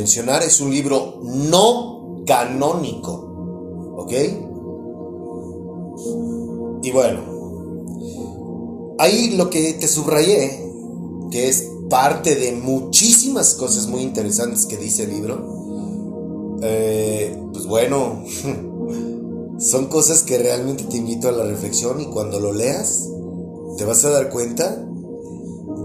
Es 0.03 0.61
un 0.61 0.71
libro 0.71 1.19
no 1.23 2.23
canónico. 2.25 3.95
¿Ok? 3.97 4.11
Y 6.83 6.91
bueno, 6.91 7.21
ahí 8.99 9.31
lo 9.31 9.49
que 9.49 9.73
te 9.73 9.87
subrayé, 9.87 10.69
que 11.31 11.47
es 11.47 11.69
parte 11.89 12.35
de 12.35 12.51
muchísimas 12.53 13.53
cosas 13.53 13.87
muy 13.87 14.01
interesantes 14.01 14.65
que 14.65 14.77
dice 14.77 15.03
el 15.03 15.11
libro, 15.11 16.57
eh, 16.61 17.37
pues 17.53 17.65
bueno, 17.65 18.23
son 19.59 19.87
cosas 19.87 20.23
que 20.23 20.37
realmente 20.37 20.83
te 20.85 20.97
invito 20.97 21.29
a 21.29 21.31
la 21.31 21.45
reflexión 21.45 22.01
y 22.01 22.07
cuando 22.07 22.39
lo 22.39 22.51
leas 22.51 23.09
te 23.77 23.85
vas 23.85 24.03
a 24.05 24.09
dar 24.09 24.29
cuenta 24.29 24.85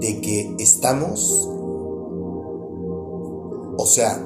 de 0.01 0.21
que 0.21 0.55
estamos, 0.59 1.49
sea, 3.89 4.25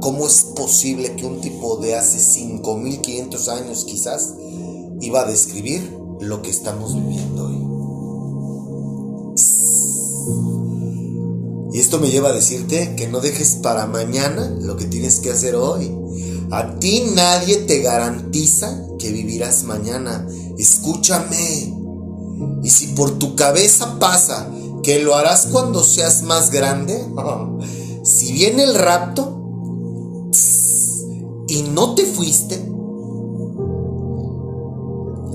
¿cómo 0.00 0.26
es 0.26 0.44
posible 0.44 1.16
que 1.16 1.26
un 1.26 1.40
tipo 1.40 1.78
de 1.78 1.96
hace 1.96 2.20
5500 2.20 3.48
años 3.48 3.84
quizás 3.84 4.34
iba 5.00 5.22
a 5.22 5.24
describir 5.26 5.92
lo 6.20 6.42
que 6.42 6.50
estamos 6.50 6.94
viviendo 6.94 7.46
hoy? 7.46 7.70
Y 11.72 11.78
esto 11.78 12.00
me 12.00 12.10
lleva 12.10 12.30
a 12.30 12.32
decirte 12.32 12.94
que 12.96 13.06
no 13.08 13.20
dejes 13.20 13.56
para 13.62 13.86
mañana 13.86 14.54
lo 14.60 14.76
que 14.76 14.86
tienes 14.86 15.20
que 15.20 15.30
hacer 15.30 15.54
hoy. 15.54 15.94
A 16.50 16.78
ti 16.80 17.04
nadie 17.14 17.58
te 17.58 17.80
garantiza 17.80 18.82
que 18.98 19.12
vivirás 19.12 19.62
mañana. 19.62 20.26
Escúchame. 20.58 21.74
Y 22.62 22.70
si 22.70 22.88
por 22.88 23.18
tu 23.18 23.36
cabeza 23.36 23.98
pasa 24.00 24.50
que 24.82 24.98
lo 24.98 25.14
harás 25.14 25.46
cuando 25.46 25.84
seas 25.84 26.22
más 26.22 26.50
grande, 26.50 26.94
si 28.10 28.32
viene 28.32 28.64
el 28.64 28.74
rapto 28.74 30.30
y 31.46 31.62
no 31.72 31.94
te 31.94 32.04
fuiste, 32.06 32.56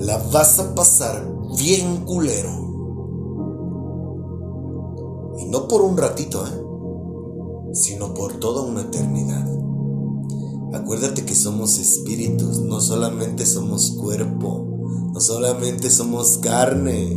la 0.00 0.18
vas 0.30 0.58
a 0.58 0.74
pasar 0.74 1.26
bien 1.58 2.04
culero. 2.04 2.50
Y 5.38 5.46
no 5.46 5.66
por 5.68 5.80
un 5.80 5.96
ratito, 5.96 6.46
¿eh? 6.46 7.72
sino 7.72 8.12
por 8.12 8.34
toda 8.34 8.62
una 8.62 8.82
eternidad. 8.82 9.46
Acuérdate 10.74 11.24
que 11.24 11.34
somos 11.34 11.78
espíritus, 11.78 12.60
no 12.60 12.82
solamente 12.82 13.46
somos 13.46 13.92
cuerpo, 13.92 14.66
no 15.14 15.20
solamente 15.20 15.90
somos 15.90 16.38
carne. 16.38 17.16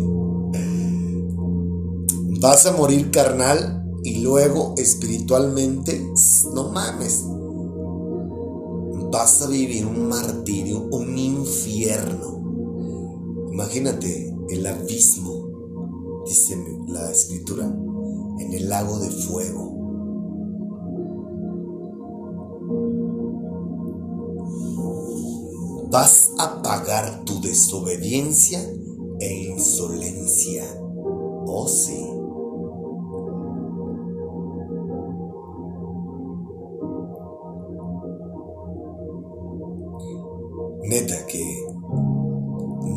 Vas 2.39 2.65
a 2.65 2.71
morir 2.71 3.11
carnal 3.11 3.78
y 4.03 4.21
luego 4.21 4.73
espiritualmente, 4.77 6.11
no 6.53 6.69
mames. 6.69 7.25
Vas 9.11 9.41
a 9.41 9.47
vivir 9.47 9.85
un 9.85 10.07
martirio, 10.07 10.87
un 10.91 11.17
infierno. 11.17 12.39
Imagínate 13.51 14.35
el 14.49 14.65
abismo, 14.65 16.23
dice 16.25 16.57
la 16.87 17.11
escritura, 17.11 17.65
en 17.65 18.53
el 18.53 18.69
lago 18.69 18.99
de 18.99 19.09
fuego. 19.09 19.69
Vas 25.91 26.31
a 26.37 26.61
pagar 26.61 27.25
tu 27.25 27.41
desobediencia 27.41 28.59
e 29.19 29.49
insolencia. 29.49 30.63
Oh 31.47 31.67
sí. 31.67 32.18
Neta 40.89 41.25
que 41.27 41.39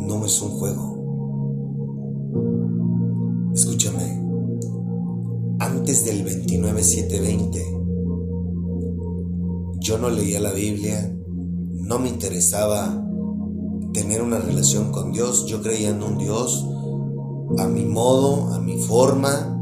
no 0.07 0.25
es 0.25 0.41
un 0.41 0.49
juego. 0.49 0.97
Escúchame. 3.53 4.19
Antes 5.59 6.03
del 6.03 6.23
29720 6.23 7.63
yo 9.79 9.99
no 9.99 10.09
leía 10.09 10.39
la 10.39 10.53
Biblia, 10.53 11.15
no 11.69 11.99
me 11.99 12.09
interesaba 12.09 12.99
tener 13.93 14.23
una 14.23 14.39
relación 14.39 14.91
con 14.91 15.11
Dios, 15.11 15.45
yo 15.45 15.61
creía 15.61 15.89
en 15.89 16.01
un 16.01 16.17
Dios 16.17 16.65
a 17.59 17.67
mi 17.67 17.85
modo, 17.85 18.55
a 18.55 18.59
mi 18.59 18.79
forma. 18.79 19.52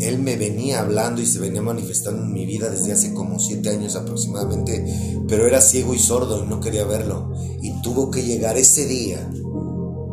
Él 0.00 0.18
me 0.20 0.36
venía 0.36 0.80
hablando 0.80 1.20
y 1.20 1.26
se 1.26 1.38
venía 1.38 1.62
manifestando 1.62 2.22
en 2.22 2.32
mi 2.32 2.46
vida 2.46 2.70
desde 2.70 2.92
hace 2.92 3.12
como 3.14 3.38
siete 3.38 3.70
años 3.70 3.96
aproximadamente, 3.96 4.84
pero 5.26 5.46
era 5.46 5.60
ciego 5.60 5.94
y 5.94 5.98
sordo 5.98 6.44
y 6.44 6.48
no 6.48 6.60
quería 6.60 6.84
verlo. 6.84 7.32
Y 7.60 7.82
tuvo 7.82 8.10
que 8.10 8.22
llegar 8.22 8.56
ese 8.56 8.86
día, 8.86 9.28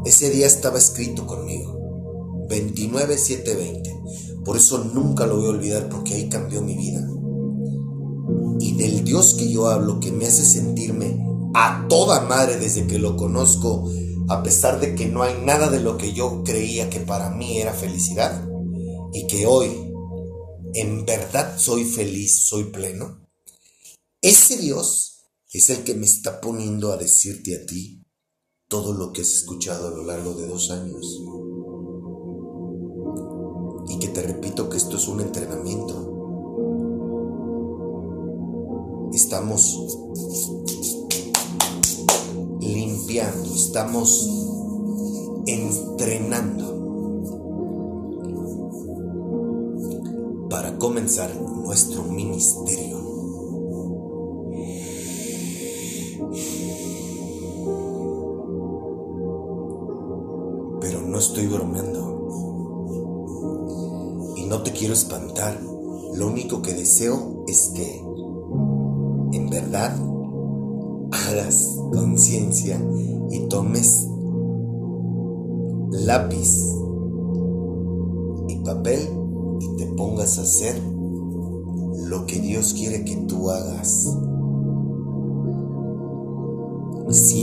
ese 0.05 0.29
día 0.29 0.47
estaba 0.47 0.79
escrito 0.79 1.27
conmigo, 1.27 1.77
29720. 2.49 3.95
Por 4.43 4.57
eso 4.57 4.83
nunca 4.93 5.25
lo 5.25 5.37
voy 5.37 5.45
a 5.47 5.49
olvidar 5.49 5.89
porque 5.89 6.15
ahí 6.15 6.29
cambió 6.29 6.61
mi 6.61 6.75
vida 6.75 7.07
y 8.59 8.73
del 8.73 9.03
Dios 9.03 9.35
que 9.35 9.49
yo 9.51 9.67
hablo, 9.67 9.99
que 9.99 10.11
me 10.11 10.25
hace 10.25 10.45
sentirme 10.45 11.23
a 11.53 11.85
toda 11.87 12.21
madre 12.21 12.57
desde 12.57 12.87
que 12.87 12.99
lo 12.99 13.15
conozco, 13.15 13.89
a 14.27 14.43
pesar 14.43 14.79
de 14.79 14.95
que 14.95 15.07
no 15.07 15.23
hay 15.23 15.35
nada 15.43 15.69
de 15.69 15.79
lo 15.79 15.97
que 15.97 16.13
yo 16.13 16.43
creía 16.43 16.89
que 16.89 16.99
para 16.99 17.29
mí 17.29 17.59
era 17.59 17.73
felicidad, 17.73 18.47
y 19.15 19.27
que 19.27 19.45
hoy 19.45 19.69
en 20.73 21.05
verdad 21.05 21.57
soy 21.57 21.85
feliz, 21.85 22.47
soy 22.47 22.65
pleno, 22.65 23.25
ese 24.21 24.57
Dios 24.57 25.23
es 25.53 25.69
el 25.69 25.85
que 25.85 25.93
me 25.93 26.05
está 26.05 26.41
poniendo 26.41 26.91
a 26.91 26.97
decirte 26.97 27.55
a 27.55 27.65
ti 27.65 28.03
todo 28.67 28.91
lo 28.93 29.13
que 29.13 29.21
has 29.21 29.31
escuchado 29.31 29.87
a 29.87 29.91
lo 29.91 30.03
largo 30.03 30.33
de 30.33 30.47
dos 30.47 30.69
años. 30.69 31.21
Y 33.87 33.99
que 33.99 34.09
te 34.09 34.21
repito 34.21 34.69
que 34.69 34.75
esto 34.75 34.97
es 34.97 35.07
un 35.07 35.21
entrenamiento 35.21 36.11
estamos 39.13 39.79
limpiando, 42.59 43.55
estamos 43.55 44.29
entrenando 45.45 46.74
comenzar 50.85 51.35
nuestro 51.35 52.03
ministerio. 52.03 52.99
Pero 60.79 61.01
no 61.01 61.17
estoy 61.17 61.47
bromeando. 61.47 62.03
Y 64.37 64.45
no 64.45 64.61
te 64.61 64.73
quiero 64.73 64.93
espantar. 64.93 65.59
Lo 66.13 66.27
único 66.27 66.61
que 66.61 66.75
deseo 66.75 67.43
es 67.47 67.71
que 67.73 67.84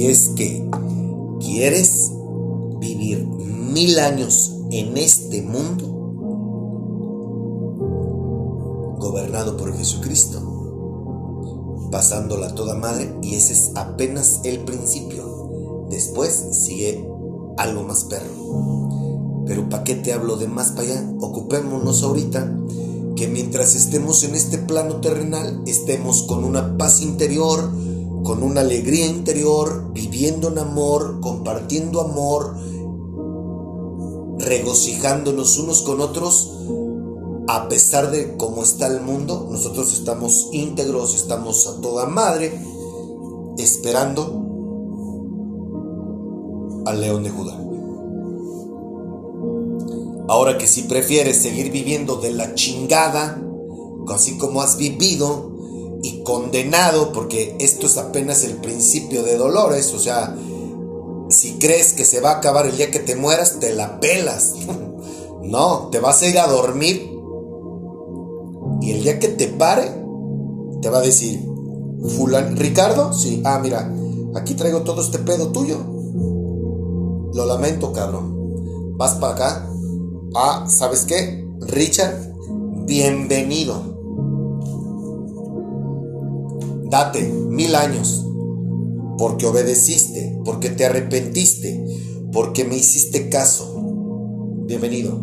Es 0.03 0.31
que 0.31 0.69
quieres 1.38 2.11
vivir 2.81 3.25
mil 3.25 4.01
años 4.01 4.53
en 4.73 4.97
este 4.99 5.43
mundo, 5.43 5.87
gobernado 8.99 9.57
por 9.57 9.73
Jesucristo, 9.77 10.41
pasándola 11.93 12.53
toda 12.57 12.75
madre 12.75 13.17
y 13.23 13.37
ese 13.37 13.53
es 13.53 13.71
apenas 13.77 14.41
el 14.43 14.65
principio. 14.65 15.87
Después 15.88 16.49
sigue 16.51 17.09
algo 17.57 17.85
más 17.85 18.03
perro. 18.05 19.45
Pero 19.47 19.69
¿para 19.69 19.85
qué 19.85 19.95
te 19.95 20.12
hablo 20.12 20.37
de 20.37 20.49
más 20.49 20.73
para 20.73 20.83
allá? 20.83 21.15
Ocupémonos 21.21 22.03
ahorita 22.03 22.53
que 23.15 23.29
mientras 23.29 23.77
estemos 23.77 24.25
en 24.25 24.35
este 24.35 24.59
plano 24.59 24.97
terrenal, 24.97 25.62
estemos 25.65 26.25
con 26.25 26.43
una 26.43 26.77
paz 26.77 27.03
interior, 27.03 27.71
con 28.24 28.42
una 28.42 28.61
alegría 28.61 29.06
interior, 29.06 29.92
viviendo 29.92 30.48
en 30.48 30.58
amor, 30.58 31.20
compartiendo 31.20 32.00
amor, 32.00 32.56
regocijándonos 34.38 35.58
unos 35.58 35.82
con 35.82 36.00
otros, 36.00 36.52
a 37.48 37.68
pesar 37.68 38.11
de 38.11 38.37
cómo 38.37 38.62
está 38.62 38.87
el 38.87 39.00
mundo, 39.00 39.48
nosotros 39.50 39.92
estamos 39.92 40.48
íntegros, 40.52 41.14
estamos 41.14 41.66
a 41.66 41.80
toda 41.80 42.06
madre, 42.06 42.58
esperando 43.58 44.42
al 46.87 47.00
león 47.00 47.24
de 47.24 47.30
Judá. 47.30 47.58
Ahora 50.28 50.56
que 50.56 50.66
si 50.66 50.82
prefieres 50.82 51.42
seguir 51.42 51.70
viviendo 51.72 52.16
de 52.16 52.32
la 52.32 52.54
chingada, 52.54 53.42
así 54.08 54.38
como 54.38 54.62
has 54.62 54.76
vivido 54.76 55.52
y 56.03 56.23
condenado, 56.23 57.12
porque 57.12 57.57
esto 57.61 57.87
es 57.87 57.97
apenas 57.97 58.43
el 58.45 58.57
principio 58.57 59.23
de 59.23 59.37
dolores, 59.37 59.93
o 59.95 59.99
sea, 59.99 60.37
si 61.29 61.59
crees 61.59 61.93
que 61.93 62.05
se 62.05 62.21
va 62.21 62.33
a 62.33 62.37
acabar 62.38 62.67
el 62.67 62.77
día 62.77 62.91
que 62.91 62.99
te 62.99 63.17
mueras, 63.17 63.59
te 63.61 63.75
la 63.75 64.01
pelas. 64.01 64.55
No, 65.45 65.88
te 65.91 65.99
vas 65.99 66.23
a 66.23 66.29
ir 66.29 66.38
a 66.38 66.47
dormir 66.47 67.12
y 68.81 68.93
el 68.93 69.03
día 69.03 69.19
que 69.19 69.27
te 69.27 69.49
pare, 69.49 69.91
te 70.81 70.88
va 70.88 70.99
a 70.99 71.03
decir, 71.03 71.45
Fulan, 72.17 72.57
Ricardo, 72.57 73.12
sí, 73.12 73.43
ah, 73.45 73.61
mira, 73.62 73.93
aquí 74.35 74.55
traigo 74.55 74.83
todo 74.83 75.03
este 75.03 75.19
pedo 75.19 75.53
tuyo. 75.53 75.79
Lo 77.35 77.47
lamento, 77.47 77.93
cabrón. 77.93 78.97
Vas 78.97 79.15
para 79.15 79.35
acá. 79.35 79.69
Ah, 80.35 80.65
¿sabes 80.69 81.05
qué? 81.05 81.47
Richard, 81.61 82.35
bienvenido. 82.87 83.91
Date 86.92 87.22
mil 87.22 87.74
años. 87.74 88.22
Porque 89.16 89.46
obedeciste, 89.46 90.38
porque 90.44 90.68
te 90.68 90.85
arrepentiste, 90.85 91.83
porque 92.35 92.66
me 92.66 92.76
hiciste 92.76 93.31
caso. 93.31 93.74
Bienvenido. 94.66 95.18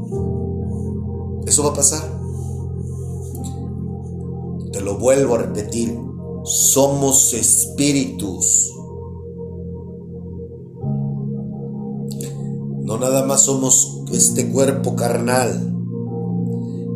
Eso 1.45 1.63
va 1.63 1.69
a 1.69 1.73
pasar. 1.75 2.01
Te 4.71 4.81
lo 4.81 4.97
vuelvo 4.97 5.35
a 5.35 5.43
repetir. 5.43 5.95
Somos 6.43 7.35
espíritus. 7.35 8.73
No 12.81 12.97
nada 12.97 13.27
más 13.27 13.41
somos 13.41 14.05
este 14.11 14.49
cuerpo 14.49 14.95
carnal. 14.95 15.71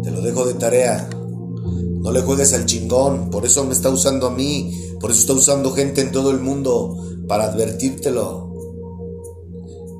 Te 0.01 0.09
lo 0.09 0.21
dejo 0.21 0.45
de 0.45 0.55
tarea. 0.55 1.07
No 2.03 2.11
le 2.11 2.21
juegues 2.21 2.53
al 2.53 2.65
chingón. 2.65 3.29
Por 3.29 3.45
eso 3.45 3.63
me 3.63 3.71
está 3.73 3.89
usando 3.89 4.27
a 4.27 4.29
mí. 4.29 4.77
Por 4.99 5.09
eso 5.09 5.21
está 5.21 5.33
usando 5.33 5.71
gente 5.71 6.01
en 6.01 6.11
todo 6.11 6.31
el 6.31 6.39
mundo. 6.41 6.97
Para 7.29 7.45
advertírtelo. 7.45 8.53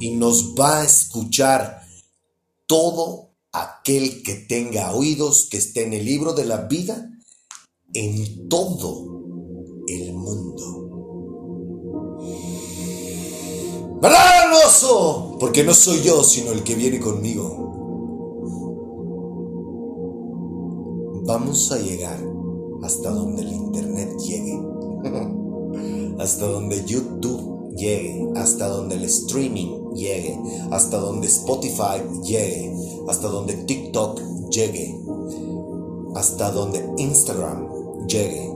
Y 0.01 0.11
nos 0.11 0.53
va 0.53 0.81
a 0.81 0.83
escuchar 0.83 1.81
todo 2.67 3.29
aquel 3.53 4.21
que 4.21 4.33
tenga 4.33 4.93
oídos 4.93 5.47
que 5.49 5.57
esté 5.57 5.85
en 5.85 5.93
el 5.93 6.03
libro 6.03 6.33
de 6.33 6.43
la 6.43 6.57
vida 6.57 7.09
en 7.93 8.49
todo 8.49 9.05
el 9.87 10.13
mundo. 10.13 10.83
¿Verdad, 14.01 14.43
hermoso? 14.43 15.37
Porque 15.39 15.63
no 15.63 15.73
soy 15.73 16.01
yo, 16.01 16.21
sino 16.25 16.51
el 16.51 16.63
que 16.63 16.75
viene 16.75 16.99
conmigo. 16.99 17.72
Vamos 21.25 21.71
a 21.71 21.77
llegar 21.77 22.19
hasta 22.83 23.09
donde 23.09 23.43
el 23.43 23.53
Internet 23.53 24.17
llegue. 24.19 24.61
hasta 26.19 26.47
donde 26.47 26.83
YouTube 26.83 27.75
llegue. 27.77 28.29
Hasta 28.35 28.67
donde 28.67 28.95
el 28.95 29.05
streaming 29.05 29.93
llegue. 29.93 30.37
Hasta 30.71 30.97
donde 30.97 31.27
Spotify 31.27 32.03
llegue. 32.23 32.75
Hasta 33.07 33.29
donde 33.29 33.53
TikTok 33.53 34.19
llegue. 34.49 34.99
Hasta 36.15 36.51
donde 36.51 36.85
Instagram 36.97 38.07
llegue. 38.07 38.53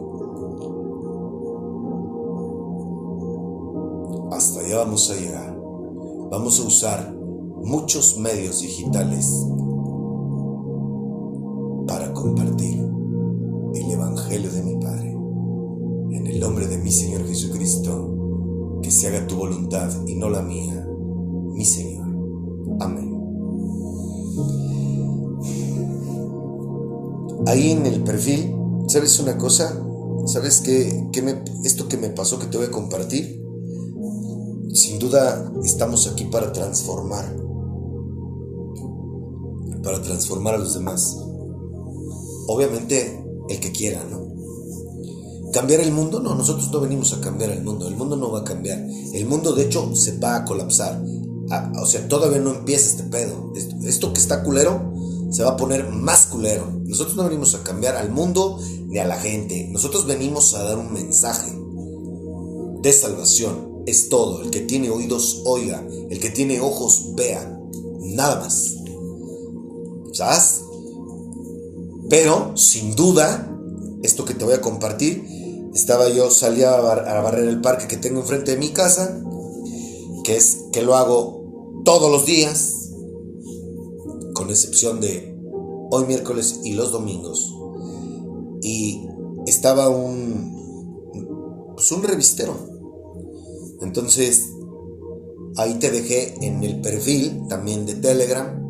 Hasta 4.32 4.60
allá 4.60 4.78
vamos 4.80 5.10
a 5.10 5.16
llegar. 5.16 5.58
Vamos 6.30 6.60
a 6.60 6.64
usar 6.68 7.16
muchos 7.64 8.18
medios 8.18 8.62
digitales 8.62 9.46
para 11.88 12.14
compartir 12.14 12.57
que 18.88 18.92
se 18.92 19.08
haga 19.08 19.28
tu 19.28 19.36
voluntad 19.36 19.92
y 20.08 20.16
no 20.16 20.30
la 20.30 20.42
mía, 20.42 20.88
mi 21.54 21.66
Señor. 21.66 22.08
Amén. 22.80 23.22
Ahí 27.48 27.72
en 27.72 27.86
el 27.86 28.02
perfil, 28.06 28.56
¿sabes 28.88 29.20
una 29.20 29.38
cosa? 29.38 29.78
¿Sabes 30.28 30.62
qué, 30.62 31.10
qué 31.12 31.22
me, 31.22 31.44
esto 31.66 31.90
que 31.90 31.98
me 31.98 32.12
pasó 32.12 32.40
que 32.40 32.46
te 32.46 32.56
voy 32.56 32.68
a 32.68 32.72
compartir? 32.72 33.44
Sin 34.74 35.00
duda 35.00 35.52
estamos 35.66 36.08
aquí 36.08 36.24
para 36.24 36.54
transformar, 36.54 37.36
para 39.84 40.02
transformar 40.02 40.56
a 40.56 40.60
los 40.60 40.76
demás. 40.76 41.14
Obviamente 42.48 43.22
el 43.50 43.60
que 43.60 43.74
quiera, 43.74 44.06
¿no? 44.06 44.27
¿Cambiar 45.58 45.82
el 45.82 45.92
mundo? 45.92 46.20
No, 46.20 46.36
nosotros 46.36 46.70
no 46.72 46.80
venimos 46.82 47.14
a 47.14 47.20
cambiar 47.20 47.50
el 47.50 47.64
mundo, 47.64 47.88
el 47.88 47.96
mundo 47.96 48.16
no 48.16 48.32
va 48.32 48.42
a 48.42 48.44
cambiar. 48.44 48.78
El 48.78 49.26
mundo 49.26 49.54
de 49.54 49.64
hecho 49.64 49.90
se 49.96 50.20
va 50.20 50.36
a 50.36 50.46
colapsar. 50.46 51.04
Ah, 51.50 51.72
o 51.82 51.88
sea, 51.88 52.08
todavía 52.08 52.38
no 52.38 52.54
empieza 52.54 52.92
este 52.92 53.02
pedo. 53.02 53.54
Esto, 53.56 53.76
esto 53.84 54.14
que 54.14 54.20
está 54.20 54.44
culero 54.44 54.94
se 55.32 55.44
va 55.44 55.54
a 55.54 55.58
poner 55.58 55.90
más 55.90 56.28
culero. 56.28 56.80
Nosotros 56.86 57.18
no 57.18 57.24
venimos 57.24 57.56
a 57.56 57.64
cambiar 57.64 57.96
al 57.96 58.12
mundo 58.12 58.60
ni 58.86 59.00
a 59.00 59.08
la 59.08 59.20
gente. 59.20 59.68
Nosotros 59.72 60.06
venimos 60.06 60.54
a 60.54 60.62
dar 60.62 60.78
un 60.78 60.94
mensaje 60.94 61.52
de 62.84 62.94
salvación. 62.94 63.82
Es 63.88 64.10
todo. 64.10 64.44
El 64.44 64.52
que 64.52 64.62
tiene 64.62 64.92
oídos, 64.92 65.42
oiga. 65.44 65.84
El 66.12 66.20
que 66.20 66.30
tiene 66.30 66.62
ojos, 66.62 67.16
vea. 67.16 67.60
Nada 68.02 68.42
más. 68.42 68.76
¿Sabes? 70.14 70.62
Pero, 72.12 72.56
sin 72.56 72.96
duda, 72.96 73.52
esto 74.04 74.24
que 74.24 74.36
te 74.36 74.46
voy 74.46 74.54
a 74.54 74.62
compartir, 74.62 75.37
estaba 75.74 76.10
yo, 76.10 76.30
salía 76.32 76.76
a, 76.78 76.82
bar- 76.82 77.08
a 77.08 77.22
barrer 77.22 77.48
el 77.48 77.62
parque 77.62 77.88
que 77.88 77.98
tengo 77.98 78.22
enfrente 78.22 78.52
de 78.52 78.58
mi 78.58 78.70
casa, 78.70 79.22
que 80.24 80.36
es 80.36 80.66
que 80.72 80.82
lo 80.82 80.96
hago 80.96 81.82
todos 81.86 82.12
los 82.12 82.26
días, 82.26 82.74
con 84.34 84.50
excepción 84.50 85.00
de 85.00 85.36
hoy 85.92 86.06
miércoles 86.06 86.60
y 86.64 86.74
los 86.74 86.92
domingos. 86.92 87.54
Y 88.62 89.08
estaba 89.46 89.90
un, 89.90 91.74
pues 91.76 91.92
un 91.92 92.04
revistero. 92.04 92.56
Entonces, 93.82 94.44
ahí 95.56 95.76
te 95.76 95.92
dejé 95.92 96.36
en 96.46 96.64
el 96.64 96.82
perfil 96.82 97.48
también 97.48 97.86
de 97.86 97.96
Telegram 97.96 98.64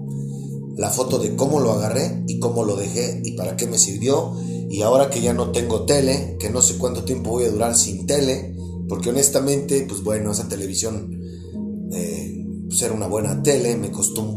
la 0.75 0.89
foto 0.91 1.17
de 1.17 1.35
cómo 1.35 1.59
lo 1.59 1.71
agarré 1.71 2.23
y 2.27 2.39
cómo 2.39 2.63
lo 2.63 2.75
dejé 2.75 3.21
y 3.25 3.31
para 3.31 3.55
qué 3.57 3.65
me 3.65 3.79
sirvió. 3.79 4.33
Y 4.69 4.81
ahora 4.81 5.09
que 5.09 5.21
ya 5.21 5.33
no 5.33 5.51
tengo 5.51 5.85
tele, 5.85 6.37
que 6.39 6.49
no 6.49 6.61
sé 6.61 6.77
cuánto 6.77 7.03
tiempo 7.03 7.31
voy 7.31 7.45
a 7.45 7.51
durar 7.51 7.75
sin 7.75 8.05
tele, 8.05 8.55
porque 8.89 9.09
honestamente, 9.09 9.85
pues 9.87 10.03
bueno, 10.03 10.31
esa 10.31 10.47
televisión 10.47 11.19
eh, 11.91 12.45
pues 12.67 12.81
era 12.81 12.93
una 12.93 13.07
buena 13.07 13.41
tele, 13.43 13.77
me 13.77 13.91
costó 13.91 14.21
un 14.21 14.33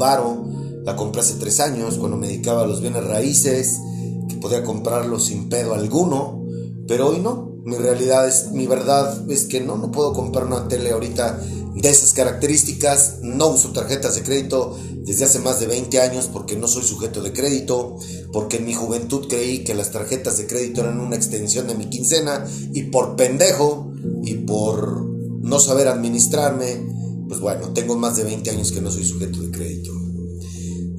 la 0.83 0.95
compré 0.95 1.21
hace 1.21 1.35
tres 1.35 1.59
años 1.59 1.97
cuando 1.97 2.17
me 2.17 2.27
dedicaba 2.27 2.63
a 2.63 2.67
los 2.67 2.81
bienes 2.81 3.03
raíces, 3.03 3.79
que 4.27 4.35
podía 4.37 4.63
comprarlo 4.63 5.19
sin 5.19 5.47
pedo 5.49 5.73
alguno, 5.73 6.43
pero 6.87 7.09
hoy 7.09 7.19
no. 7.19 7.51
Mi 7.63 7.75
realidad 7.75 8.27
es, 8.27 8.51
mi 8.51 8.65
verdad 8.65 9.29
es 9.29 9.45
que 9.45 9.61
no, 9.61 9.77
no 9.77 9.91
puedo 9.91 10.13
comprar 10.13 10.45
una 10.45 10.67
tele 10.67 10.91
ahorita 10.91 11.39
de 11.75 11.89
esas 11.89 12.13
características. 12.13 13.19
No 13.21 13.49
uso 13.49 13.71
tarjetas 13.71 14.15
de 14.15 14.23
crédito 14.23 14.75
desde 15.05 15.25
hace 15.25 15.39
más 15.39 15.59
de 15.59 15.67
20 15.67 15.99
años 15.99 16.27
porque 16.31 16.55
no 16.55 16.67
soy 16.67 16.83
sujeto 16.83 17.21
de 17.21 17.33
crédito, 17.33 17.97
porque 18.31 18.57
en 18.57 18.65
mi 18.65 18.73
juventud 18.73 19.27
creí 19.27 19.63
que 19.63 19.73
las 19.73 19.91
tarjetas 19.91 20.37
de 20.37 20.47
crédito 20.47 20.81
eran 20.81 20.99
una 20.99 21.15
extensión 21.15 21.67
de 21.67 21.75
mi 21.75 21.89
quincena 21.89 22.45
y 22.73 22.83
por 22.83 23.15
pendejo 23.15 23.91
y 24.23 24.35
por 24.35 25.03
no 25.41 25.59
saber 25.59 25.87
administrarme, 25.87 26.85
pues 27.27 27.39
bueno, 27.39 27.73
tengo 27.73 27.95
más 27.97 28.15
de 28.15 28.23
20 28.23 28.49
años 28.51 28.71
que 28.71 28.81
no 28.81 28.91
soy 28.91 29.05
sujeto 29.05 29.41
de 29.41 29.51
crédito. 29.51 29.91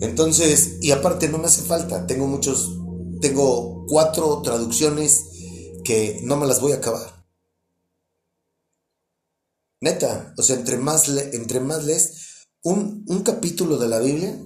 Entonces, 0.01 0.79
y 0.81 0.91
aparte 0.91 1.29
no 1.29 1.39
me 1.39 1.47
hace 1.47 1.63
falta, 1.63 2.07
tengo 2.07 2.27
muchos, 2.27 2.77
tengo 3.21 3.87
cuatro 3.89 4.43
traducciones 4.43 5.27
que 5.85 6.21
no 6.25 6.37
me 6.37 6.47
las 6.47 6.61
voy 6.61 6.73
a 6.73 6.77
acabar. 6.77 7.25
Neta, 9.81 10.35
o 10.39 10.43
sea, 10.43 10.57
entre 10.57 10.77
más, 10.77 11.09
le- 11.09 11.35
entre 11.37 11.61
más 11.61 11.85
lees 11.85 12.13
un, 12.63 13.05
un 13.09 13.23
capítulo 13.23 13.79
de 13.79 13.89
la 13.89 13.99
Biblia, 13.99 14.39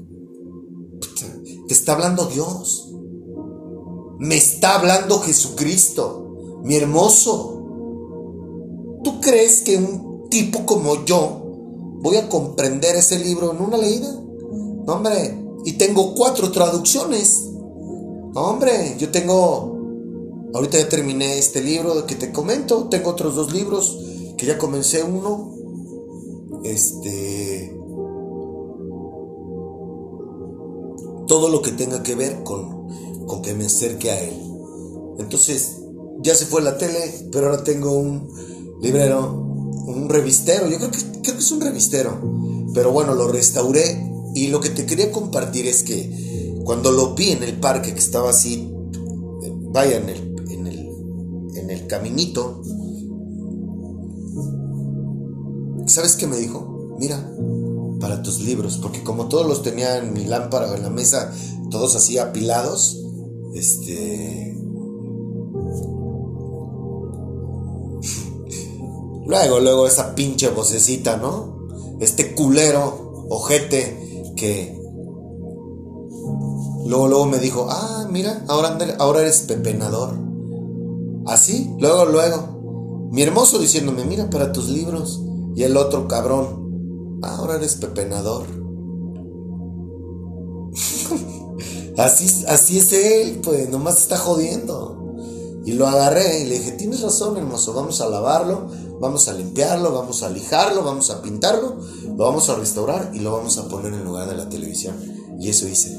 te 1.66 1.74
está 1.74 1.92
hablando 1.92 2.26
Dios. 2.26 2.92
Me 4.18 4.36
está 4.36 4.76
hablando 4.76 5.20
Jesucristo, 5.20 6.60
mi 6.64 6.76
hermoso. 6.76 7.52
¿Tú 9.04 9.20
crees 9.20 9.60
que 9.60 9.76
un 9.76 10.28
tipo 10.30 10.64
como 10.64 11.04
yo 11.04 11.42
voy 12.00 12.16
a 12.16 12.28
comprender 12.28 12.96
ese 12.96 13.18
libro 13.18 13.52
en 13.52 13.60
una 13.60 13.76
leída? 13.76 14.10
No, 14.12 14.94
hombre, 14.94 15.38
y 15.64 15.72
tengo 15.72 16.14
cuatro 16.14 16.50
traducciones. 16.50 17.50
Hombre, 18.34 18.96
yo 18.98 19.10
tengo 19.10 19.76
Ahorita 20.56 20.78
ya 20.78 20.88
terminé 20.88 21.36
este 21.36 21.62
libro 21.62 22.06
que 22.06 22.14
te 22.14 22.32
comento. 22.32 22.88
Tengo 22.88 23.10
otros 23.10 23.34
dos 23.34 23.52
libros 23.52 23.98
que 24.38 24.46
ya 24.46 24.56
comencé 24.56 25.02
uno. 25.02 25.52
Este. 26.64 27.35
Todo 31.36 31.50
lo 31.50 31.60
que 31.60 31.70
tenga 31.72 32.02
que 32.02 32.14
ver 32.14 32.42
con, 32.44 33.26
con 33.26 33.42
que 33.42 33.52
me 33.52 33.66
acerque 33.66 34.10
a 34.10 34.18
él. 34.18 34.40
Entonces, 35.18 35.82
ya 36.22 36.34
se 36.34 36.46
fue 36.46 36.62
la 36.62 36.78
tele, 36.78 37.28
pero 37.30 37.48
ahora 37.48 37.62
tengo 37.62 37.92
un 37.92 38.26
librero, 38.80 39.34
un 39.34 40.08
revistero. 40.08 40.66
Yo 40.66 40.78
creo 40.78 40.90
que, 40.90 40.98
creo 41.20 41.34
que 41.34 41.42
es 41.42 41.52
un 41.52 41.60
revistero. 41.60 42.18
Pero 42.72 42.90
bueno, 42.90 43.14
lo 43.14 43.28
restauré 43.28 44.10
y 44.34 44.46
lo 44.46 44.62
que 44.62 44.70
te 44.70 44.86
quería 44.86 45.12
compartir 45.12 45.66
es 45.66 45.82
que 45.82 46.54
cuando 46.64 46.90
lo 46.90 47.14
vi 47.14 47.32
en 47.32 47.42
el 47.42 47.60
parque, 47.60 47.92
que 47.92 48.00
estaba 48.00 48.30
así, 48.30 48.72
vaya 49.72 49.98
en 49.98 50.08
el, 50.08 50.50
en 50.52 50.66
el, 50.66 50.90
en 51.54 51.70
el 51.70 51.86
caminito, 51.86 52.62
¿sabes 55.84 56.16
qué 56.16 56.26
me 56.26 56.38
dijo? 56.38 56.96
Mira, 56.98 57.30
para 58.00 58.22
tus 58.22 58.40
libros, 58.40 58.78
porque 58.78 59.02
como 59.02 59.26
todos 59.26 59.46
los 59.46 59.62
tenía 59.62 59.98
en 59.98 60.12
mi 60.12 60.24
lámpara 60.24 60.74
en 60.74 60.82
la 60.82 60.90
mesa, 60.90 61.32
todos 61.70 61.96
así 61.96 62.18
apilados, 62.18 62.98
este... 63.54 64.56
Luego, 69.26 69.58
luego 69.58 69.86
esa 69.86 70.14
pinche 70.14 70.48
vocecita, 70.50 71.16
¿no? 71.16 71.68
Este 71.98 72.34
culero, 72.34 73.26
ojete, 73.28 74.32
que... 74.36 74.78
Luego, 76.86 77.08
luego 77.08 77.26
me 77.26 77.38
dijo, 77.38 77.66
ah, 77.68 78.06
mira, 78.08 78.44
ahora, 78.46 78.78
ahora 78.98 79.22
eres 79.22 79.40
pepenador. 79.40 80.14
Así, 81.26 81.74
luego, 81.80 82.04
luego. 82.04 83.08
Mi 83.10 83.22
hermoso 83.22 83.58
diciéndome, 83.58 84.04
mira 84.04 84.30
para 84.30 84.52
tus 84.52 84.68
libros. 84.68 85.20
Y 85.56 85.64
el 85.64 85.76
otro 85.76 86.06
cabrón, 86.06 86.46
"Ah, 86.46 86.65
ahora 87.22 87.56
eres 87.56 87.76
pepenador. 87.76 88.46
así, 91.96 92.44
así 92.46 92.78
es 92.78 92.92
él, 92.92 93.40
pues, 93.42 93.68
nomás 93.68 93.98
está 93.98 94.18
jodiendo. 94.18 94.96
Y 95.64 95.72
lo 95.72 95.88
agarré 95.88 96.42
y 96.42 96.46
le 96.46 96.58
dije, 96.58 96.72
tienes 96.72 97.00
razón, 97.00 97.36
hermoso, 97.36 97.72
vamos 97.72 98.00
a 98.00 98.08
lavarlo, 98.08 98.68
vamos 99.00 99.26
a 99.26 99.32
limpiarlo, 99.32 99.92
vamos 99.92 100.22
a 100.22 100.30
lijarlo, 100.30 100.84
vamos 100.84 101.10
a 101.10 101.20
pintarlo, 101.20 101.78
lo 102.04 102.16
vamos 102.16 102.48
a 102.48 102.54
restaurar 102.54 103.10
y 103.12 103.18
lo 103.18 103.32
vamos 103.32 103.58
a 103.58 103.66
poner 103.68 103.92
en 103.92 104.04
lugar 104.04 104.28
de 104.28 104.36
la 104.36 104.48
televisión. 104.48 104.96
Y 105.40 105.48
eso 105.48 105.66
hice. 105.66 105.98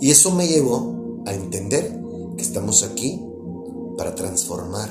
Y 0.00 0.10
eso 0.10 0.30
me 0.30 0.48
llevó 0.48 1.22
a 1.26 1.34
entender 1.34 2.00
que 2.36 2.42
estamos 2.42 2.82
aquí 2.82 3.20
para 3.98 4.14
transformar. 4.14 4.90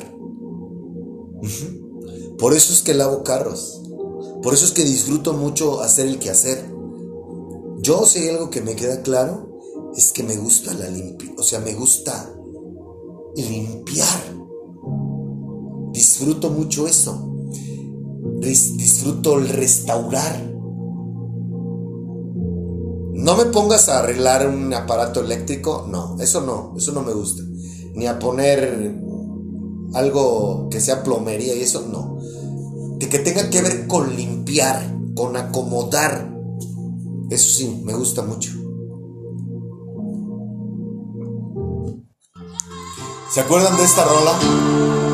Por 2.38 2.54
eso 2.54 2.74
es 2.74 2.82
que 2.82 2.94
lavo 2.94 3.24
carros. 3.24 3.83
Por 4.44 4.54
eso 4.54 4.66
es 4.66 4.74
que 4.74 4.84
disfruto 4.84 5.34
mucho 5.34 5.82
hacer 5.82 6.06
el 6.06 6.20
quehacer. 6.20 6.70
Yo, 7.80 8.06
hay 8.16 8.28
algo 8.28 8.50
que 8.50 8.62
me 8.62 8.76
queda 8.76 9.02
claro, 9.02 9.60
es 9.96 10.12
que 10.12 10.22
me 10.22 10.36
gusta 10.36 10.74
la 10.74 10.90
limpia. 10.90 11.32
O 11.38 11.44
sea, 11.44 11.60
me 11.60 11.74
gusta 11.74 12.30
limpiar. 13.38 14.20
Disfruto 15.94 16.50
mucho 16.50 16.88
eso. 16.88 17.30
Disfruto 18.42 19.38
el 19.38 19.48
restaurar. 19.48 20.54
No 23.14 23.38
me 23.38 23.46
pongas 23.46 23.88
a 23.88 24.00
arreglar 24.00 24.50
un 24.50 24.74
aparato 24.74 25.22
eléctrico, 25.22 25.88
no, 25.90 26.18
eso 26.20 26.42
no, 26.42 26.74
eso 26.76 26.92
no 26.92 27.04
me 27.04 27.14
gusta. 27.14 27.42
Ni 27.94 28.06
a 28.06 28.20
poner 28.20 29.00
algo 29.94 30.68
que 30.70 30.82
sea 30.82 31.04
plomería 31.04 31.56
y 31.56 31.62
eso, 31.62 31.88
no. 31.90 32.13
De 33.04 33.10
que 33.10 33.20
tenga 33.20 33.50
que 33.50 33.62
ver 33.62 33.86
con 33.86 34.16
limpiar, 34.16 34.82
con 35.14 35.36
acomodar. 35.36 36.34
Eso 37.30 37.50
sí, 37.50 37.82
me 37.84 37.94
gusta 37.94 38.22
mucho. 38.22 38.50
¿Se 43.30 43.42
acuerdan 43.42 43.76
de 43.76 43.84
esta 43.84 44.06
rola? 44.06 45.13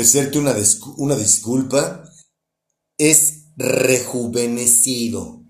Ofrecerte 0.00 0.38
una, 0.38 0.56
una 0.96 1.14
disculpa. 1.14 2.10
Es 2.96 3.52
rejuvenecido. 3.56 5.44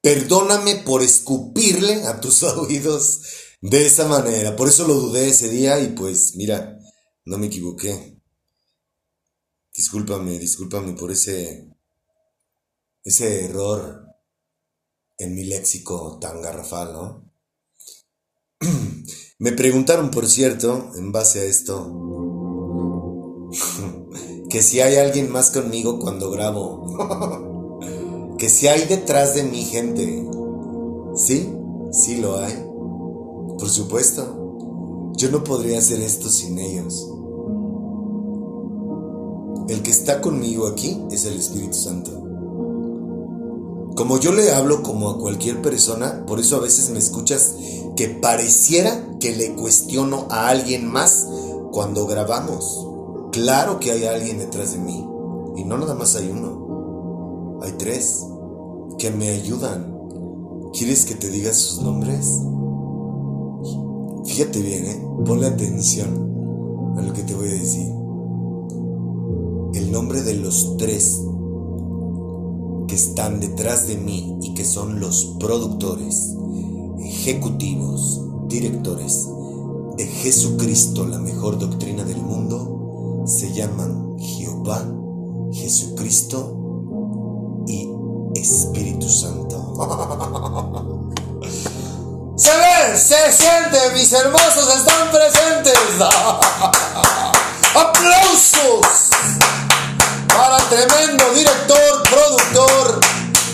Perdóname 0.00 0.76
por 0.76 1.02
escupirle 1.02 2.04
a 2.04 2.20
tus 2.20 2.42
oídos 2.44 3.22
de 3.60 3.86
esa 3.86 4.06
manera. 4.06 4.54
Por 4.54 4.68
eso 4.68 4.86
lo 4.86 4.94
dudé 4.94 5.28
ese 5.28 5.48
día 5.48 5.80
y 5.80 5.88
pues 5.88 6.36
mira, 6.36 6.78
no 7.24 7.38
me 7.38 7.46
equivoqué. 7.46 8.20
Discúlpame, 9.74 10.38
discúlpame 10.38 10.92
por 10.92 11.10
ese 11.10 11.72
ese 13.02 13.44
error 13.44 14.06
en 15.18 15.34
mi 15.34 15.44
léxico 15.44 16.18
tan 16.20 16.40
garrafal, 16.40 16.92
¿no? 16.92 17.32
Me 19.38 19.52
preguntaron, 19.52 20.10
por 20.10 20.26
cierto, 20.26 20.92
en 20.96 21.12
base 21.12 21.40
a 21.40 21.44
esto, 21.44 22.45
que 24.48 24.62
si 24.62 24.80
hay 24.80 24.96
alguien 24.96 25.30
más 25.30 25.50
conmigo 25.50 25.98
cuando 25.98 26.30
grabo, 26.30 27.76
que 28.38 28.48
si 28.48 28.68
hay 28.68 28.84
detrás 28.86 29.34
de 29.34 29.44
mi 29.44 29.64
gente. 29.64 30.26
Sí, 31.14 31.50
sí 31.92 32.16
lo 32.16 32.38
hay. 32.38 32.52
Por 33.58 33.68
supuesto. 33.68 35.12
Yo 35.16 35.30
no 35.30 35.42
podría 35.42 35.78
hacer 35.78 36.00
esto 36.00 36.28
sin 36.28 36.58
ellos. 36.58 37.10
El 39.68 39.82
que 39.82 39.90
está 39.90 40.20
conmigo 40.20 40.66
aquí 40.66 41.02
es 41.10 41.24
el 41.24 41.38
Espíritu 41.38 41.74
Santo. 41.74 42.22
Como 43.96 44.20
yo 44.20 44.32
le 44.32 44.52
hablo 44.52 44.82
como 44.82 45.08
a 45.08 45.18
cualquier 45.18 45.62
persona, 45.62 46.26
por 46.26 46.38
eso 46.38 46.56
a 46.56 46.60
veces 46.60 46.90
me 46.90 46.98
escuchas 46.98 47.54
que 47.96 48.08
pareciera 48.08 49.16
que 49.18 49.34
le 49.34 49.54
cuestiono 49.54 50.26
a 50.30 50.48
alguien 50.48 50.86
más 50.86 51.26
cuando 51.72 52.06
grabamos. 52.06 52.85
Claro 53.36 53.78
que 53.78 53.92
hay 53.92 54.06
alguien 54.06 54.38
detrás 54.38 54.72
de 54.72 54.78
mí. 54.78 55.06
Y 55.56 55.64
no 55.64 55.76
nada 55.76 55.94
más 55.94 56.16
hay 56.16 56.30
uno. 56.30 57.58
Hay 57.60 57.72
tres 57.72 58.24
que 58.98 59.10
me 59.10 59.28
ayudan. 59.28 59.94
¿Quieres 60.72 61.04
que 61.04 61.16
te 61.16 61.28
diga 61.28 61.52
sus 61.52 61.82
nombres? 61.82 62.40
Fíjate 64.24 64.62
bien, 64.62 64.86
¿eh? 64.86 65.06
Ponle 65.26 65.48
atención 65.48 66.94
a 66.96 67.02
lo 67.02 67.12
que 67.12 67.24
te 67.24 67.34
voy 67.34 67.48
a 67.48 67.52
decir. 67.52 67.86
El 69.74 69.92
nombre 69.92 70.22
de 70.22 70.36
los 70.36 70.78
tres 70.78 71.20
que 72.88 72.94
están 72.94 73.38
detrás 73.40 73.86
de 73.86 73.98
mí 73.98 74.38
y 74.40 74.54
que 74.54 74.64
son 74.64 74.98
los 74.98 75.36
productores, 75.38 76.34
ejecutivos, 77.00 78.18
directores 78.48 79.28
de 79.98 80.06
Jesucristo, 80.06 81.06
la 81.06 81.18
mejor 81.18 81.58
doctrina 81.58 82.02
del 82.02 82.22
mundo, 82.22 82.75
se 83.26 83.52
llaman 83.52 84.16
Jehová, 84.18 84.82
Jesucristo 85.52 87.64
y 87.66 87.88
Espíritu 88.38 89.08
Santo. 89.08 89.56
Se 92.36 92.50
ve, 92.50 92.98
se 92.98 93.32
siente, 93.32 93.78
mis 93.94 94.12
hermosos 94.12 94.76
están 94.76 95.10
presentes. 95.10 95.78
¡Aplausos! 97.74 99.10
Para 100.28 100.58
tremendo 100.68 101.24
director, 101.34 102.02
productor, 102.10 103.00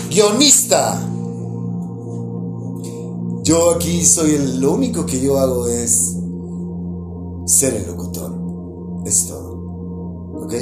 guionista. 0.09 1.01
Yo 3.43 3.71
aquí 3.71 4.05
soy 4.05 4.35
el, 4.35 4.59
lo 4.59 4.73
único 4.73 5.05
que 5.05 5.21
yo 5.21 5.39
hago 5.39 5.69
es 5.69 6.17
ser 7.45 7.75
el 7.75 7.87
locutor. 7.87 8.33
Es 9.05 9.27
todo. 9.27 9.42
¿Ok? 10.43 10.53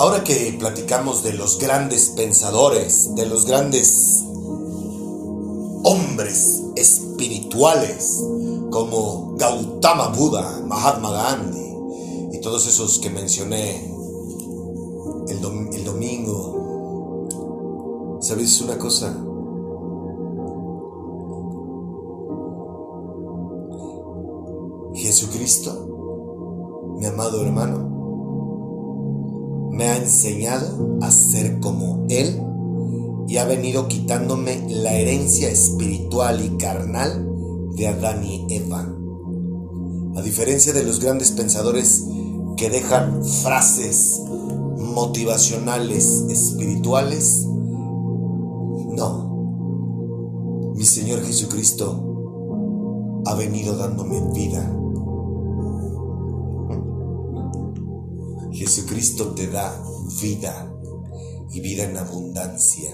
Ahora 0.00 0.24
que 0.24 0.56
platicamos 0.58 1.22
de 1.22 1.34
los 1.34 1.60
grandes 1.60 2.08
pensadores, 2.16 3.14
de 3.14 3.24
los 3.26 3.46
grandes 3.46 4.24
hombres 5.84 6.64
espirituales 6.74 8.20
como 8.70 9.36
Gautama 9.36 10.08
Buda, 10.08 10.60
Mahatma 10.66 11.12
Gandhi 11.12 11.76
y 12.32 12.40
todos 12.40 12.66
esos 12.66 12.98
que 12.98 13.10
mencioné 13.10 13.92
el, 15.28 15.38
el 15.72 15.84
domingo. 15.84 17.28
¿Sabes 18.20 18.60
una 18.60 18.76
cosa? 18.78 19.16
Jesucristo, 25.02 26.94
mi 26.96 27.06
amado 27.06 27.42
hermano, 27.42 27.90
me 29.72 29.88
ha 29.88 29.96
enseñado 29.96 30.98
a 31.00 31.10
ser 31.10 31.58
como 31.58 32.06
Él 32.08 32.40
y 33.26 33.38
ha 33.38 33.44
venido 33.44 33.88
quitándome 33.88 34.64
la 34.68 34.94
herencia 34.94 35.48
espiritual 35.48 36.44
y 36.44 36.50
carnal 36.56 37.28
de 37.74 37.88
Adán 37.88 38.24
y 38.24 38.46
Eva. 38.48 38.88
A 40.14 40.22
diferencia 40.22 40.72
de 40.72 40.84
los 40.84 41.00
grandes 41.00 41.32
pensadores 41.32 42.04
que 42.56 42.70
dejan 42.70 43.24
frases 43.24 44.20
motivacionales 44.76 46.26
espirituales, 46.28 47.44
no. 48.92 49.32
Mi 50.76 50.84
Señor 50.84 51.24
Jesucristo 51.24 53.22
ha 53.26 53.34
venido 53.34 53.76
dándome 53.76 54.20
vida. 54.32 54.78
Jesucristo 58.52 59.34
te 59.34 59.48
da 59.48 59.82
vida 60.20 60.72
y 61.50 61.60
vida 61.60 61.84
en 61.84 61.96
abundancia. 61.96 62.90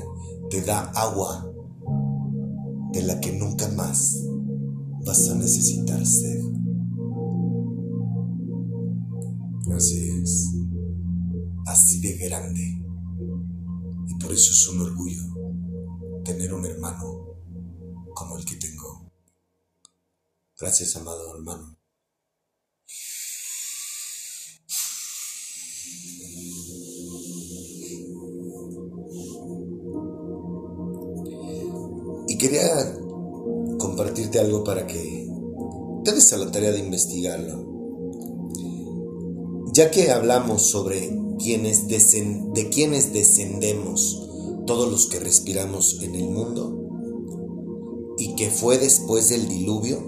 Te 0.51 0.63
da 0.63 0.81
agua 0.95 1.53
de 2.93 3.03
la 3.03 3.21
que 3.21 3.33
nunca 3.33 3.69
más 3.69 4.25
vas 5.05 5.29
a 5.29 5.35
necesitar 5.35 6.05
sed. 6.07 6.43
Así 9.75 10.09
es. 10.23 10.55
Así 11.67 12.01
de 12.01 12.17
grande. 12.17 12.83
Y 14.07 14.15
por 14.19 14.33
eso 14.33 14.53
es 14.53 14.69
un 14.69 14.81
orgullo 14.81 15.23
tener 16.25 16.53
un 16.53 16.67
hermano 16.67 17.39
como 18.15 18.37
el 18.37 18.45
que 18.45 18.57
tengo. 18.57 19.11
Gracias, 20.59 20.97
amado 20.97 21.37
hermano. 21.37 21.78
Y 32.29 32.39
quería 32.39 32.99
compartirte 33.79 34.39
algo 34.39 34.65
para 34.65 34.87
que 34.87 35.29
te 36.05 36.13
des 36.13 36.33
a 36.33 36.37
la 36.37 36.51
tarea 36.51 36.73
de 36.73 36.81
investigarlo. 36.81 37.67
Ya 39.73 39.91
que 39.91 40.11
hablamos 40.11 40.63
sobre 40.71 41.17
quienes 41.39 41.89
de 41.89 42.69
quienes 42.71 43.13
descendemos 43.13 44.29
todos 44.67 44.91
los 44.91 45.07
que 45.07 45.19
respiramos 45.19 46.03
en 46.03 46.15
el 46.15 46.29
mundo 46.29 46.79
y 48.19 48.35
que 48.35 48.51
fue 48.51 48.79
después 48.79 49.31
del 49.31 49.49
diluvio, 49.49 49.99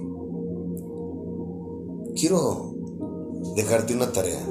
quiero 2.14 2.74
dejarte 3.56 3.94
una 3.94 4.12
tarea. 4.12 4.44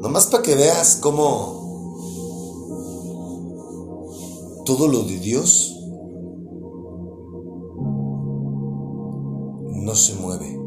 Nomás 0.00 0.26
para 0.26 0.42
que 0.42 0.54
veas 0.54 0.96
cómo 0.96 1.64
todo 4.64 4.88
lo 4.88 5.02
de 5.04 5.18
Dios 5.18 5.78
no 9.72 9.94
se 9.94 10.14
mueve. 10.14 10.58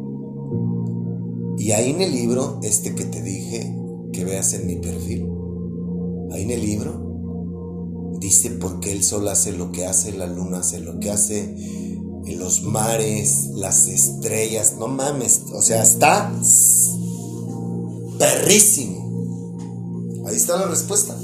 Y 1.57 1.71
ahí 1.71 1.89
en 1.91 2.01
el 2.01 2.11
libro, 2.13 2.59
este 2.63 2.95
que 2.95 3.05
te 3.05 3.21
dije 3.21 3.75
que 4.13 4.23
veas 4.23 4.53
en 4.53 4.65
mi 4.65 4.77
perfil, 4.77 5.29
ahí 6.31 6.43
en 6.43 6.51
el 6.51 6.61
libro 6.61 7.09
dice 8.19 8.49
por 8.51 8.79
qué 8.79 8.91
el 8.91 9.03
sol 9.03 9.27
hace 9.27 9.51
lo 9.51 9.71
que 9.71 9.85
hace, 9.85 10.11
la 10.11 10.27
luna 10.27 10.59
hace 10.59 10.79
lo 10.79 10.99
que 10.99 11.11
hace, 11.11 11.55
los 12.25 12.63
mares, 12.63 13.49
las 13.55 13.87
estrellas, 13.87 14.75
no 14.77 14.87
mames, 14.87 15.43
o 15.53 15.61
sea, 15.61 15.81
está 15.81 16.31
perrísimo. 18.17 18.98
Ahí 20.29 20.35
está 20.35 20.59
la 20.59 20.67
respuesta. 20.67 21.17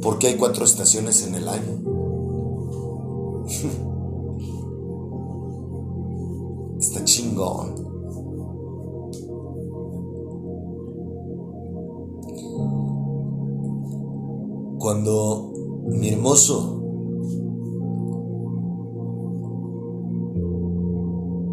¿Por 0.00 0.18
qué 0.18 0.28
hay 0.28 0.38
cuatro 0.38 0.64
estaciones 0.64 1.26
en 1.26 1.34
el 1.34 1.46
año? 1.48 1.82
está 6.80 7.04
chingón. 7.04 7.74
Cuando 14.78 15.52
mi 15.88 16.08
hermoso 16.08 16.78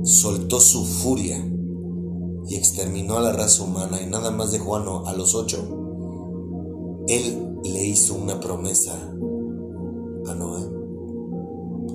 soltó 0.04 0.62
su 0.62 0.86
furia 0.86 1.46
y 2.48 2.56
exterminó 2.56 3.18
a 3.18 3.22
la 3.22 3.34
raza 3.34 3.64
humana 3.64 4.02
y 4.02 4.10
nada 4.10 4.32
más 4.32 4.54
dejó 4.54 4.78
a, 4.78 5.10
a 5.10 5.14
los 5.14 5.36
ocho 5.36 5.79
él 7.10 7.60
le 7.64 7.86
hizo 7.86 8.14
una 8.14 8.40
promesa 8.40 8.94
a 8.94 10.36
Noé. 10.36 10.62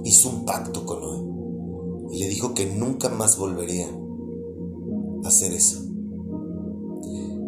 Hizo 0.05 0.29
un 0.29 0.45
pacto 0.45 0.85
con 0.85 1.01
Noé 1.01 2.15
y 2.15 2.19
le 2.19 2.29
dijo 2.29 2.53
que 2.53 2.67
nunca 2.67 3.09
más 3.09 3.39
volvería 3.39 3.89
a 5.23 5.29
hacer 5.29 5.53
eso. 5.53 5.81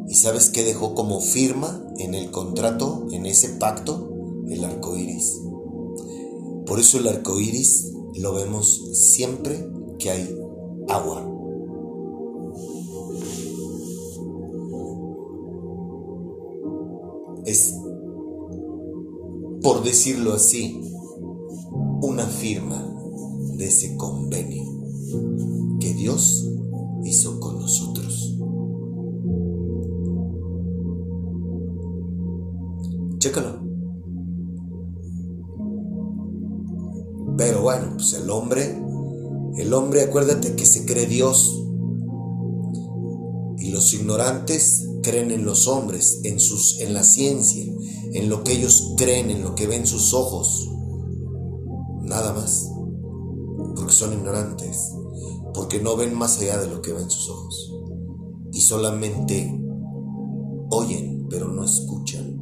¿Y 0.08 0.14
sabes 0.14 0.50
qué 0.50 0.62
dejó 0.62 0.94
como 0.94 1.20
firma 1.20 1.84
en 1.98 2.14
el 2.14 2.30
contrato, 2.30 3.06
en 3.10 3.26
ese 3.26 3.48
pacto? 3.50 4.12
El 4.48 4.64
arco 4.64 4.96
iris. 4.96 5.40
Por 6.66 6.78
eso 6.78 6.98
el 6.98 7.08
arco 7.08 7.40
iris 7.40 7.92
lo 8.14 8.32
vemos 8.32 8.90
siempre 8.92 9.68
que 9.98 10.10
hay 10.10 10.38
agua. 10.88 11.35
Por 19.66 19.82
decirlo 19.82 20.32
así, 20.32 20.80
una 22.00 22.24
firma 22.24 22.88
de 23.56 23.66
ese 23.66 23.96
convenio 23.96 24.62
que 25.80 25.92
Dios 25.92 26.48
hizo 27.02 27.40
con 27.40 27.58
nosotros. 27.58 28.38
Chécalo. 33.18 33.60
Pero 37.36 37.62
bueno, 37.62 37.94
pues 37.94 38.12
el 38.12 38.30
hombre, 38.30 38.80
el 39.56 39.74
hombre, 39.74 40.02
acuérdate 40.02 40.54
que 40.54 40.64
se 40.64 40.86
cree 40.86 41.06
Dios. 41.06 41.60
Y 43.58 43.72
los 43.72 43.92
ignorantes 43.94 44.88
creen 45.02 45.32
en 45.32 45.44
los 45.44 45.66
hombres, 45.66 46.20
en 46.22 46.38
sus, 46.38 46.78
en 46.78 46.94
la 46.94 47.02
ciencia, 47.02 47.64
en 48.16 48.28
lo 48.28 48.42
que 48.42 48.52
ellos 48.52 48.94
creen, 48.96 49.30
en 49.30 49.42
lo 49.42 49.54
que 49.54 49.66
ven 49.66 49.86
sus 49.86 50.14
ojos. 50.14 50.70
Nada 52.02 52.32
más. 52.32 52.70
Porque 53.76 53.92
son 53.92 54.12
ignorantes. 54.12 54.92
Porque 55.54 55.80
no 55.80 55.96
ven 55.96 56.14
más 56.14 56.40
allá 56.40 56.58
de 56.58 56.68
lo 56.68 56.82
que 56.82 56.92
ven 56.92 57.10
sus 57.10 57.28
ojos. 57.28 57.72
Y 58.52 58.60
solamente 58.60 59.60
oyen, 60.70 61.26
pero 61.28 61.48
no 61.48 61.64
escuchan. 61.64 62.36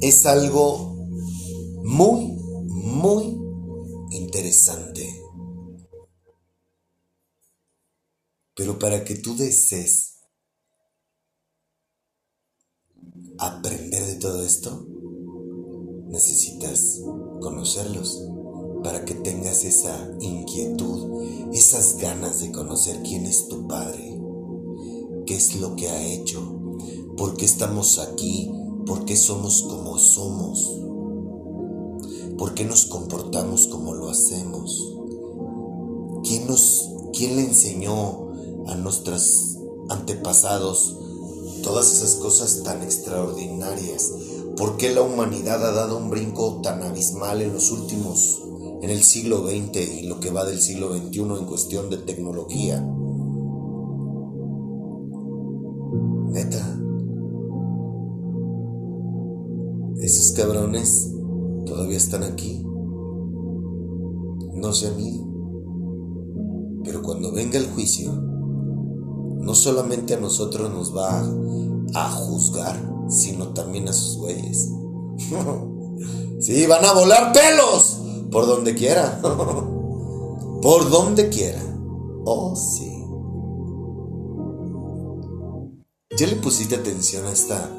es 0.00 0.24
algo 0.26 0.96
muy, 1.84 2.36
muy 2.68 3.38
interesante. 4.10 5.22
Pero 8.60 8.78
para 8.78 9.04
que 9.04 9.14
tú 9.14 9.34
desees 9.38 10.18
aprender 13.38 14.04
de 14.04 14.16
todo 14.16 14.44
esto, 14.44 14.86
necesitas 16.08 17.00
conocerlos 17.40 18.22
para 18.84 19.06
que 19.06 19.14
tengas 19.14 19.64
esa 19.64 20.10
inquietud, 20.20 21.22
esas 21.54 21.96
ganas 21.96 22.40
de 22.40 22.52
conocer 22.52 23.02
quién 23.02 23.24
es 23.24 23.48
tu 23.48 23.66
Padre, 23.66 24.20
qué 25.24 25.36
es 25.36 25.58
lo 25.58 25.74
que 25.74 25.88
ha 25.88 26.06
hecho, 26.08 26.76
por 27.16 27.38
qué 27.38 27.46
estamos 27.46 27.98
aquí, 27.98 28.52
por 28.84 29.06
qué 29.06 29.16
somos 29.16 29.62
como 29.62 29.96
somos, 29.96 30.82
por 32.36 32.52
qué 32.52 32.66
nos 32.66 32.84
comportamos 32.84 33.68
como 33.68 33.94
lo 33.94 34.10
hacemos, 34.10 34.98
quién 36.24 36.46
nos, 36.46 36.90
quién 37.14 37.36
le 37.36 37.44
enseñó 37.46 38.28
a 38.70 38.76
nuestros 38.76 39.58
antepasados 39.88 40.96
todas 41.62 41.92
esas 41.92 42.14
cosas 42.16 42.62
tan 42.62 42.82
extraordinarias, 42.82 44.12
por 44.56 44.76
qué 44.76 44.94
la 44.94 45.02
humanidad 45.02 45.64
ha 45.66 45.72
dado 45.72 45.98
un 45.98 46.10
brinco 46.10 46.60
tan 46.62 46.82
abismal 46.82 47.42
en 47.42 47.52
los 47.52 47.70
últimos, 47.70 48.42
en 48.82 48.90
el 48.90 49.02
siglo 49.02 49.46
XX 49.46 50.00
y 50.00 50.06
lo 50.06 50.20
que 50.20 50.30
va 50.30 50.44
del 50.44 50.60
siglo 50.60 50.96
XXI 50.96 51.20
en 51.20 51.46
cuestión 51.46 51.90
de 51.90 51.98
tecnología. 51.98 52.80
Neta. 56.30 56.76
Esos 60.00 60.32
cabrones 60.32 61.12
todavía 61.66 61.98
están 61.98 62.22
aquí. 62.22 62.64
No 64.54 64.72
se 64.72 64.88
han 64.88 65.00
ido. 65.00 65.26
Pero 66.84 67.02
cuando 67.02 67.32
venga 67.32 67.58
el 67.58 67.66
juicio, 67.66 68.29
no 69.40 69.54
solamente 69.54 70.14
a 70.14 70.20
nosotros 70.20 70.70
nos 70.70 70.96
va 70.96 71.24
a, 71.94 72.10
juzgar, 72.10 72.80
sino 73.08 73.48
también 73.48 73.88
a 73.88 73.92
sus 73.92 74.16
güeyes. 74.18 74.68
sí, 76.40 76.66
van 76.66 76.84
a 76.84 76.92
volar 76.92 77.32
pelos 77.32 77.98
por 78.30 78.46
donde 78.46 78.74
quiera. 78.74 79.20
por 80.62 80.90
donde 80.90 81.28
quiera. 81.30 81.62
Oh, 82.24 82.54
sí. 82.54 82.90
¿Ya 86.16 86.26
le 86.26 86.36
pusiste 86.36 86.76
atención 86.76 87.26
a 87.26 87.32
esta 87.32 87.70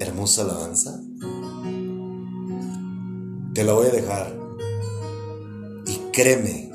hermosa 0.00 0.42
alabanza? 0.42 0.98
Te 3.54 3.64
la 3.64 3.74
voy 3.74 3.86
a 3.88 3.90
dejar. 3.90 4.34
Y 5.86 5.96
créeme, 6.10 6.70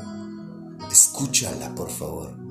escúchala, 0.91 1.73
por 1.73 1.89
favor. 1.89 2.46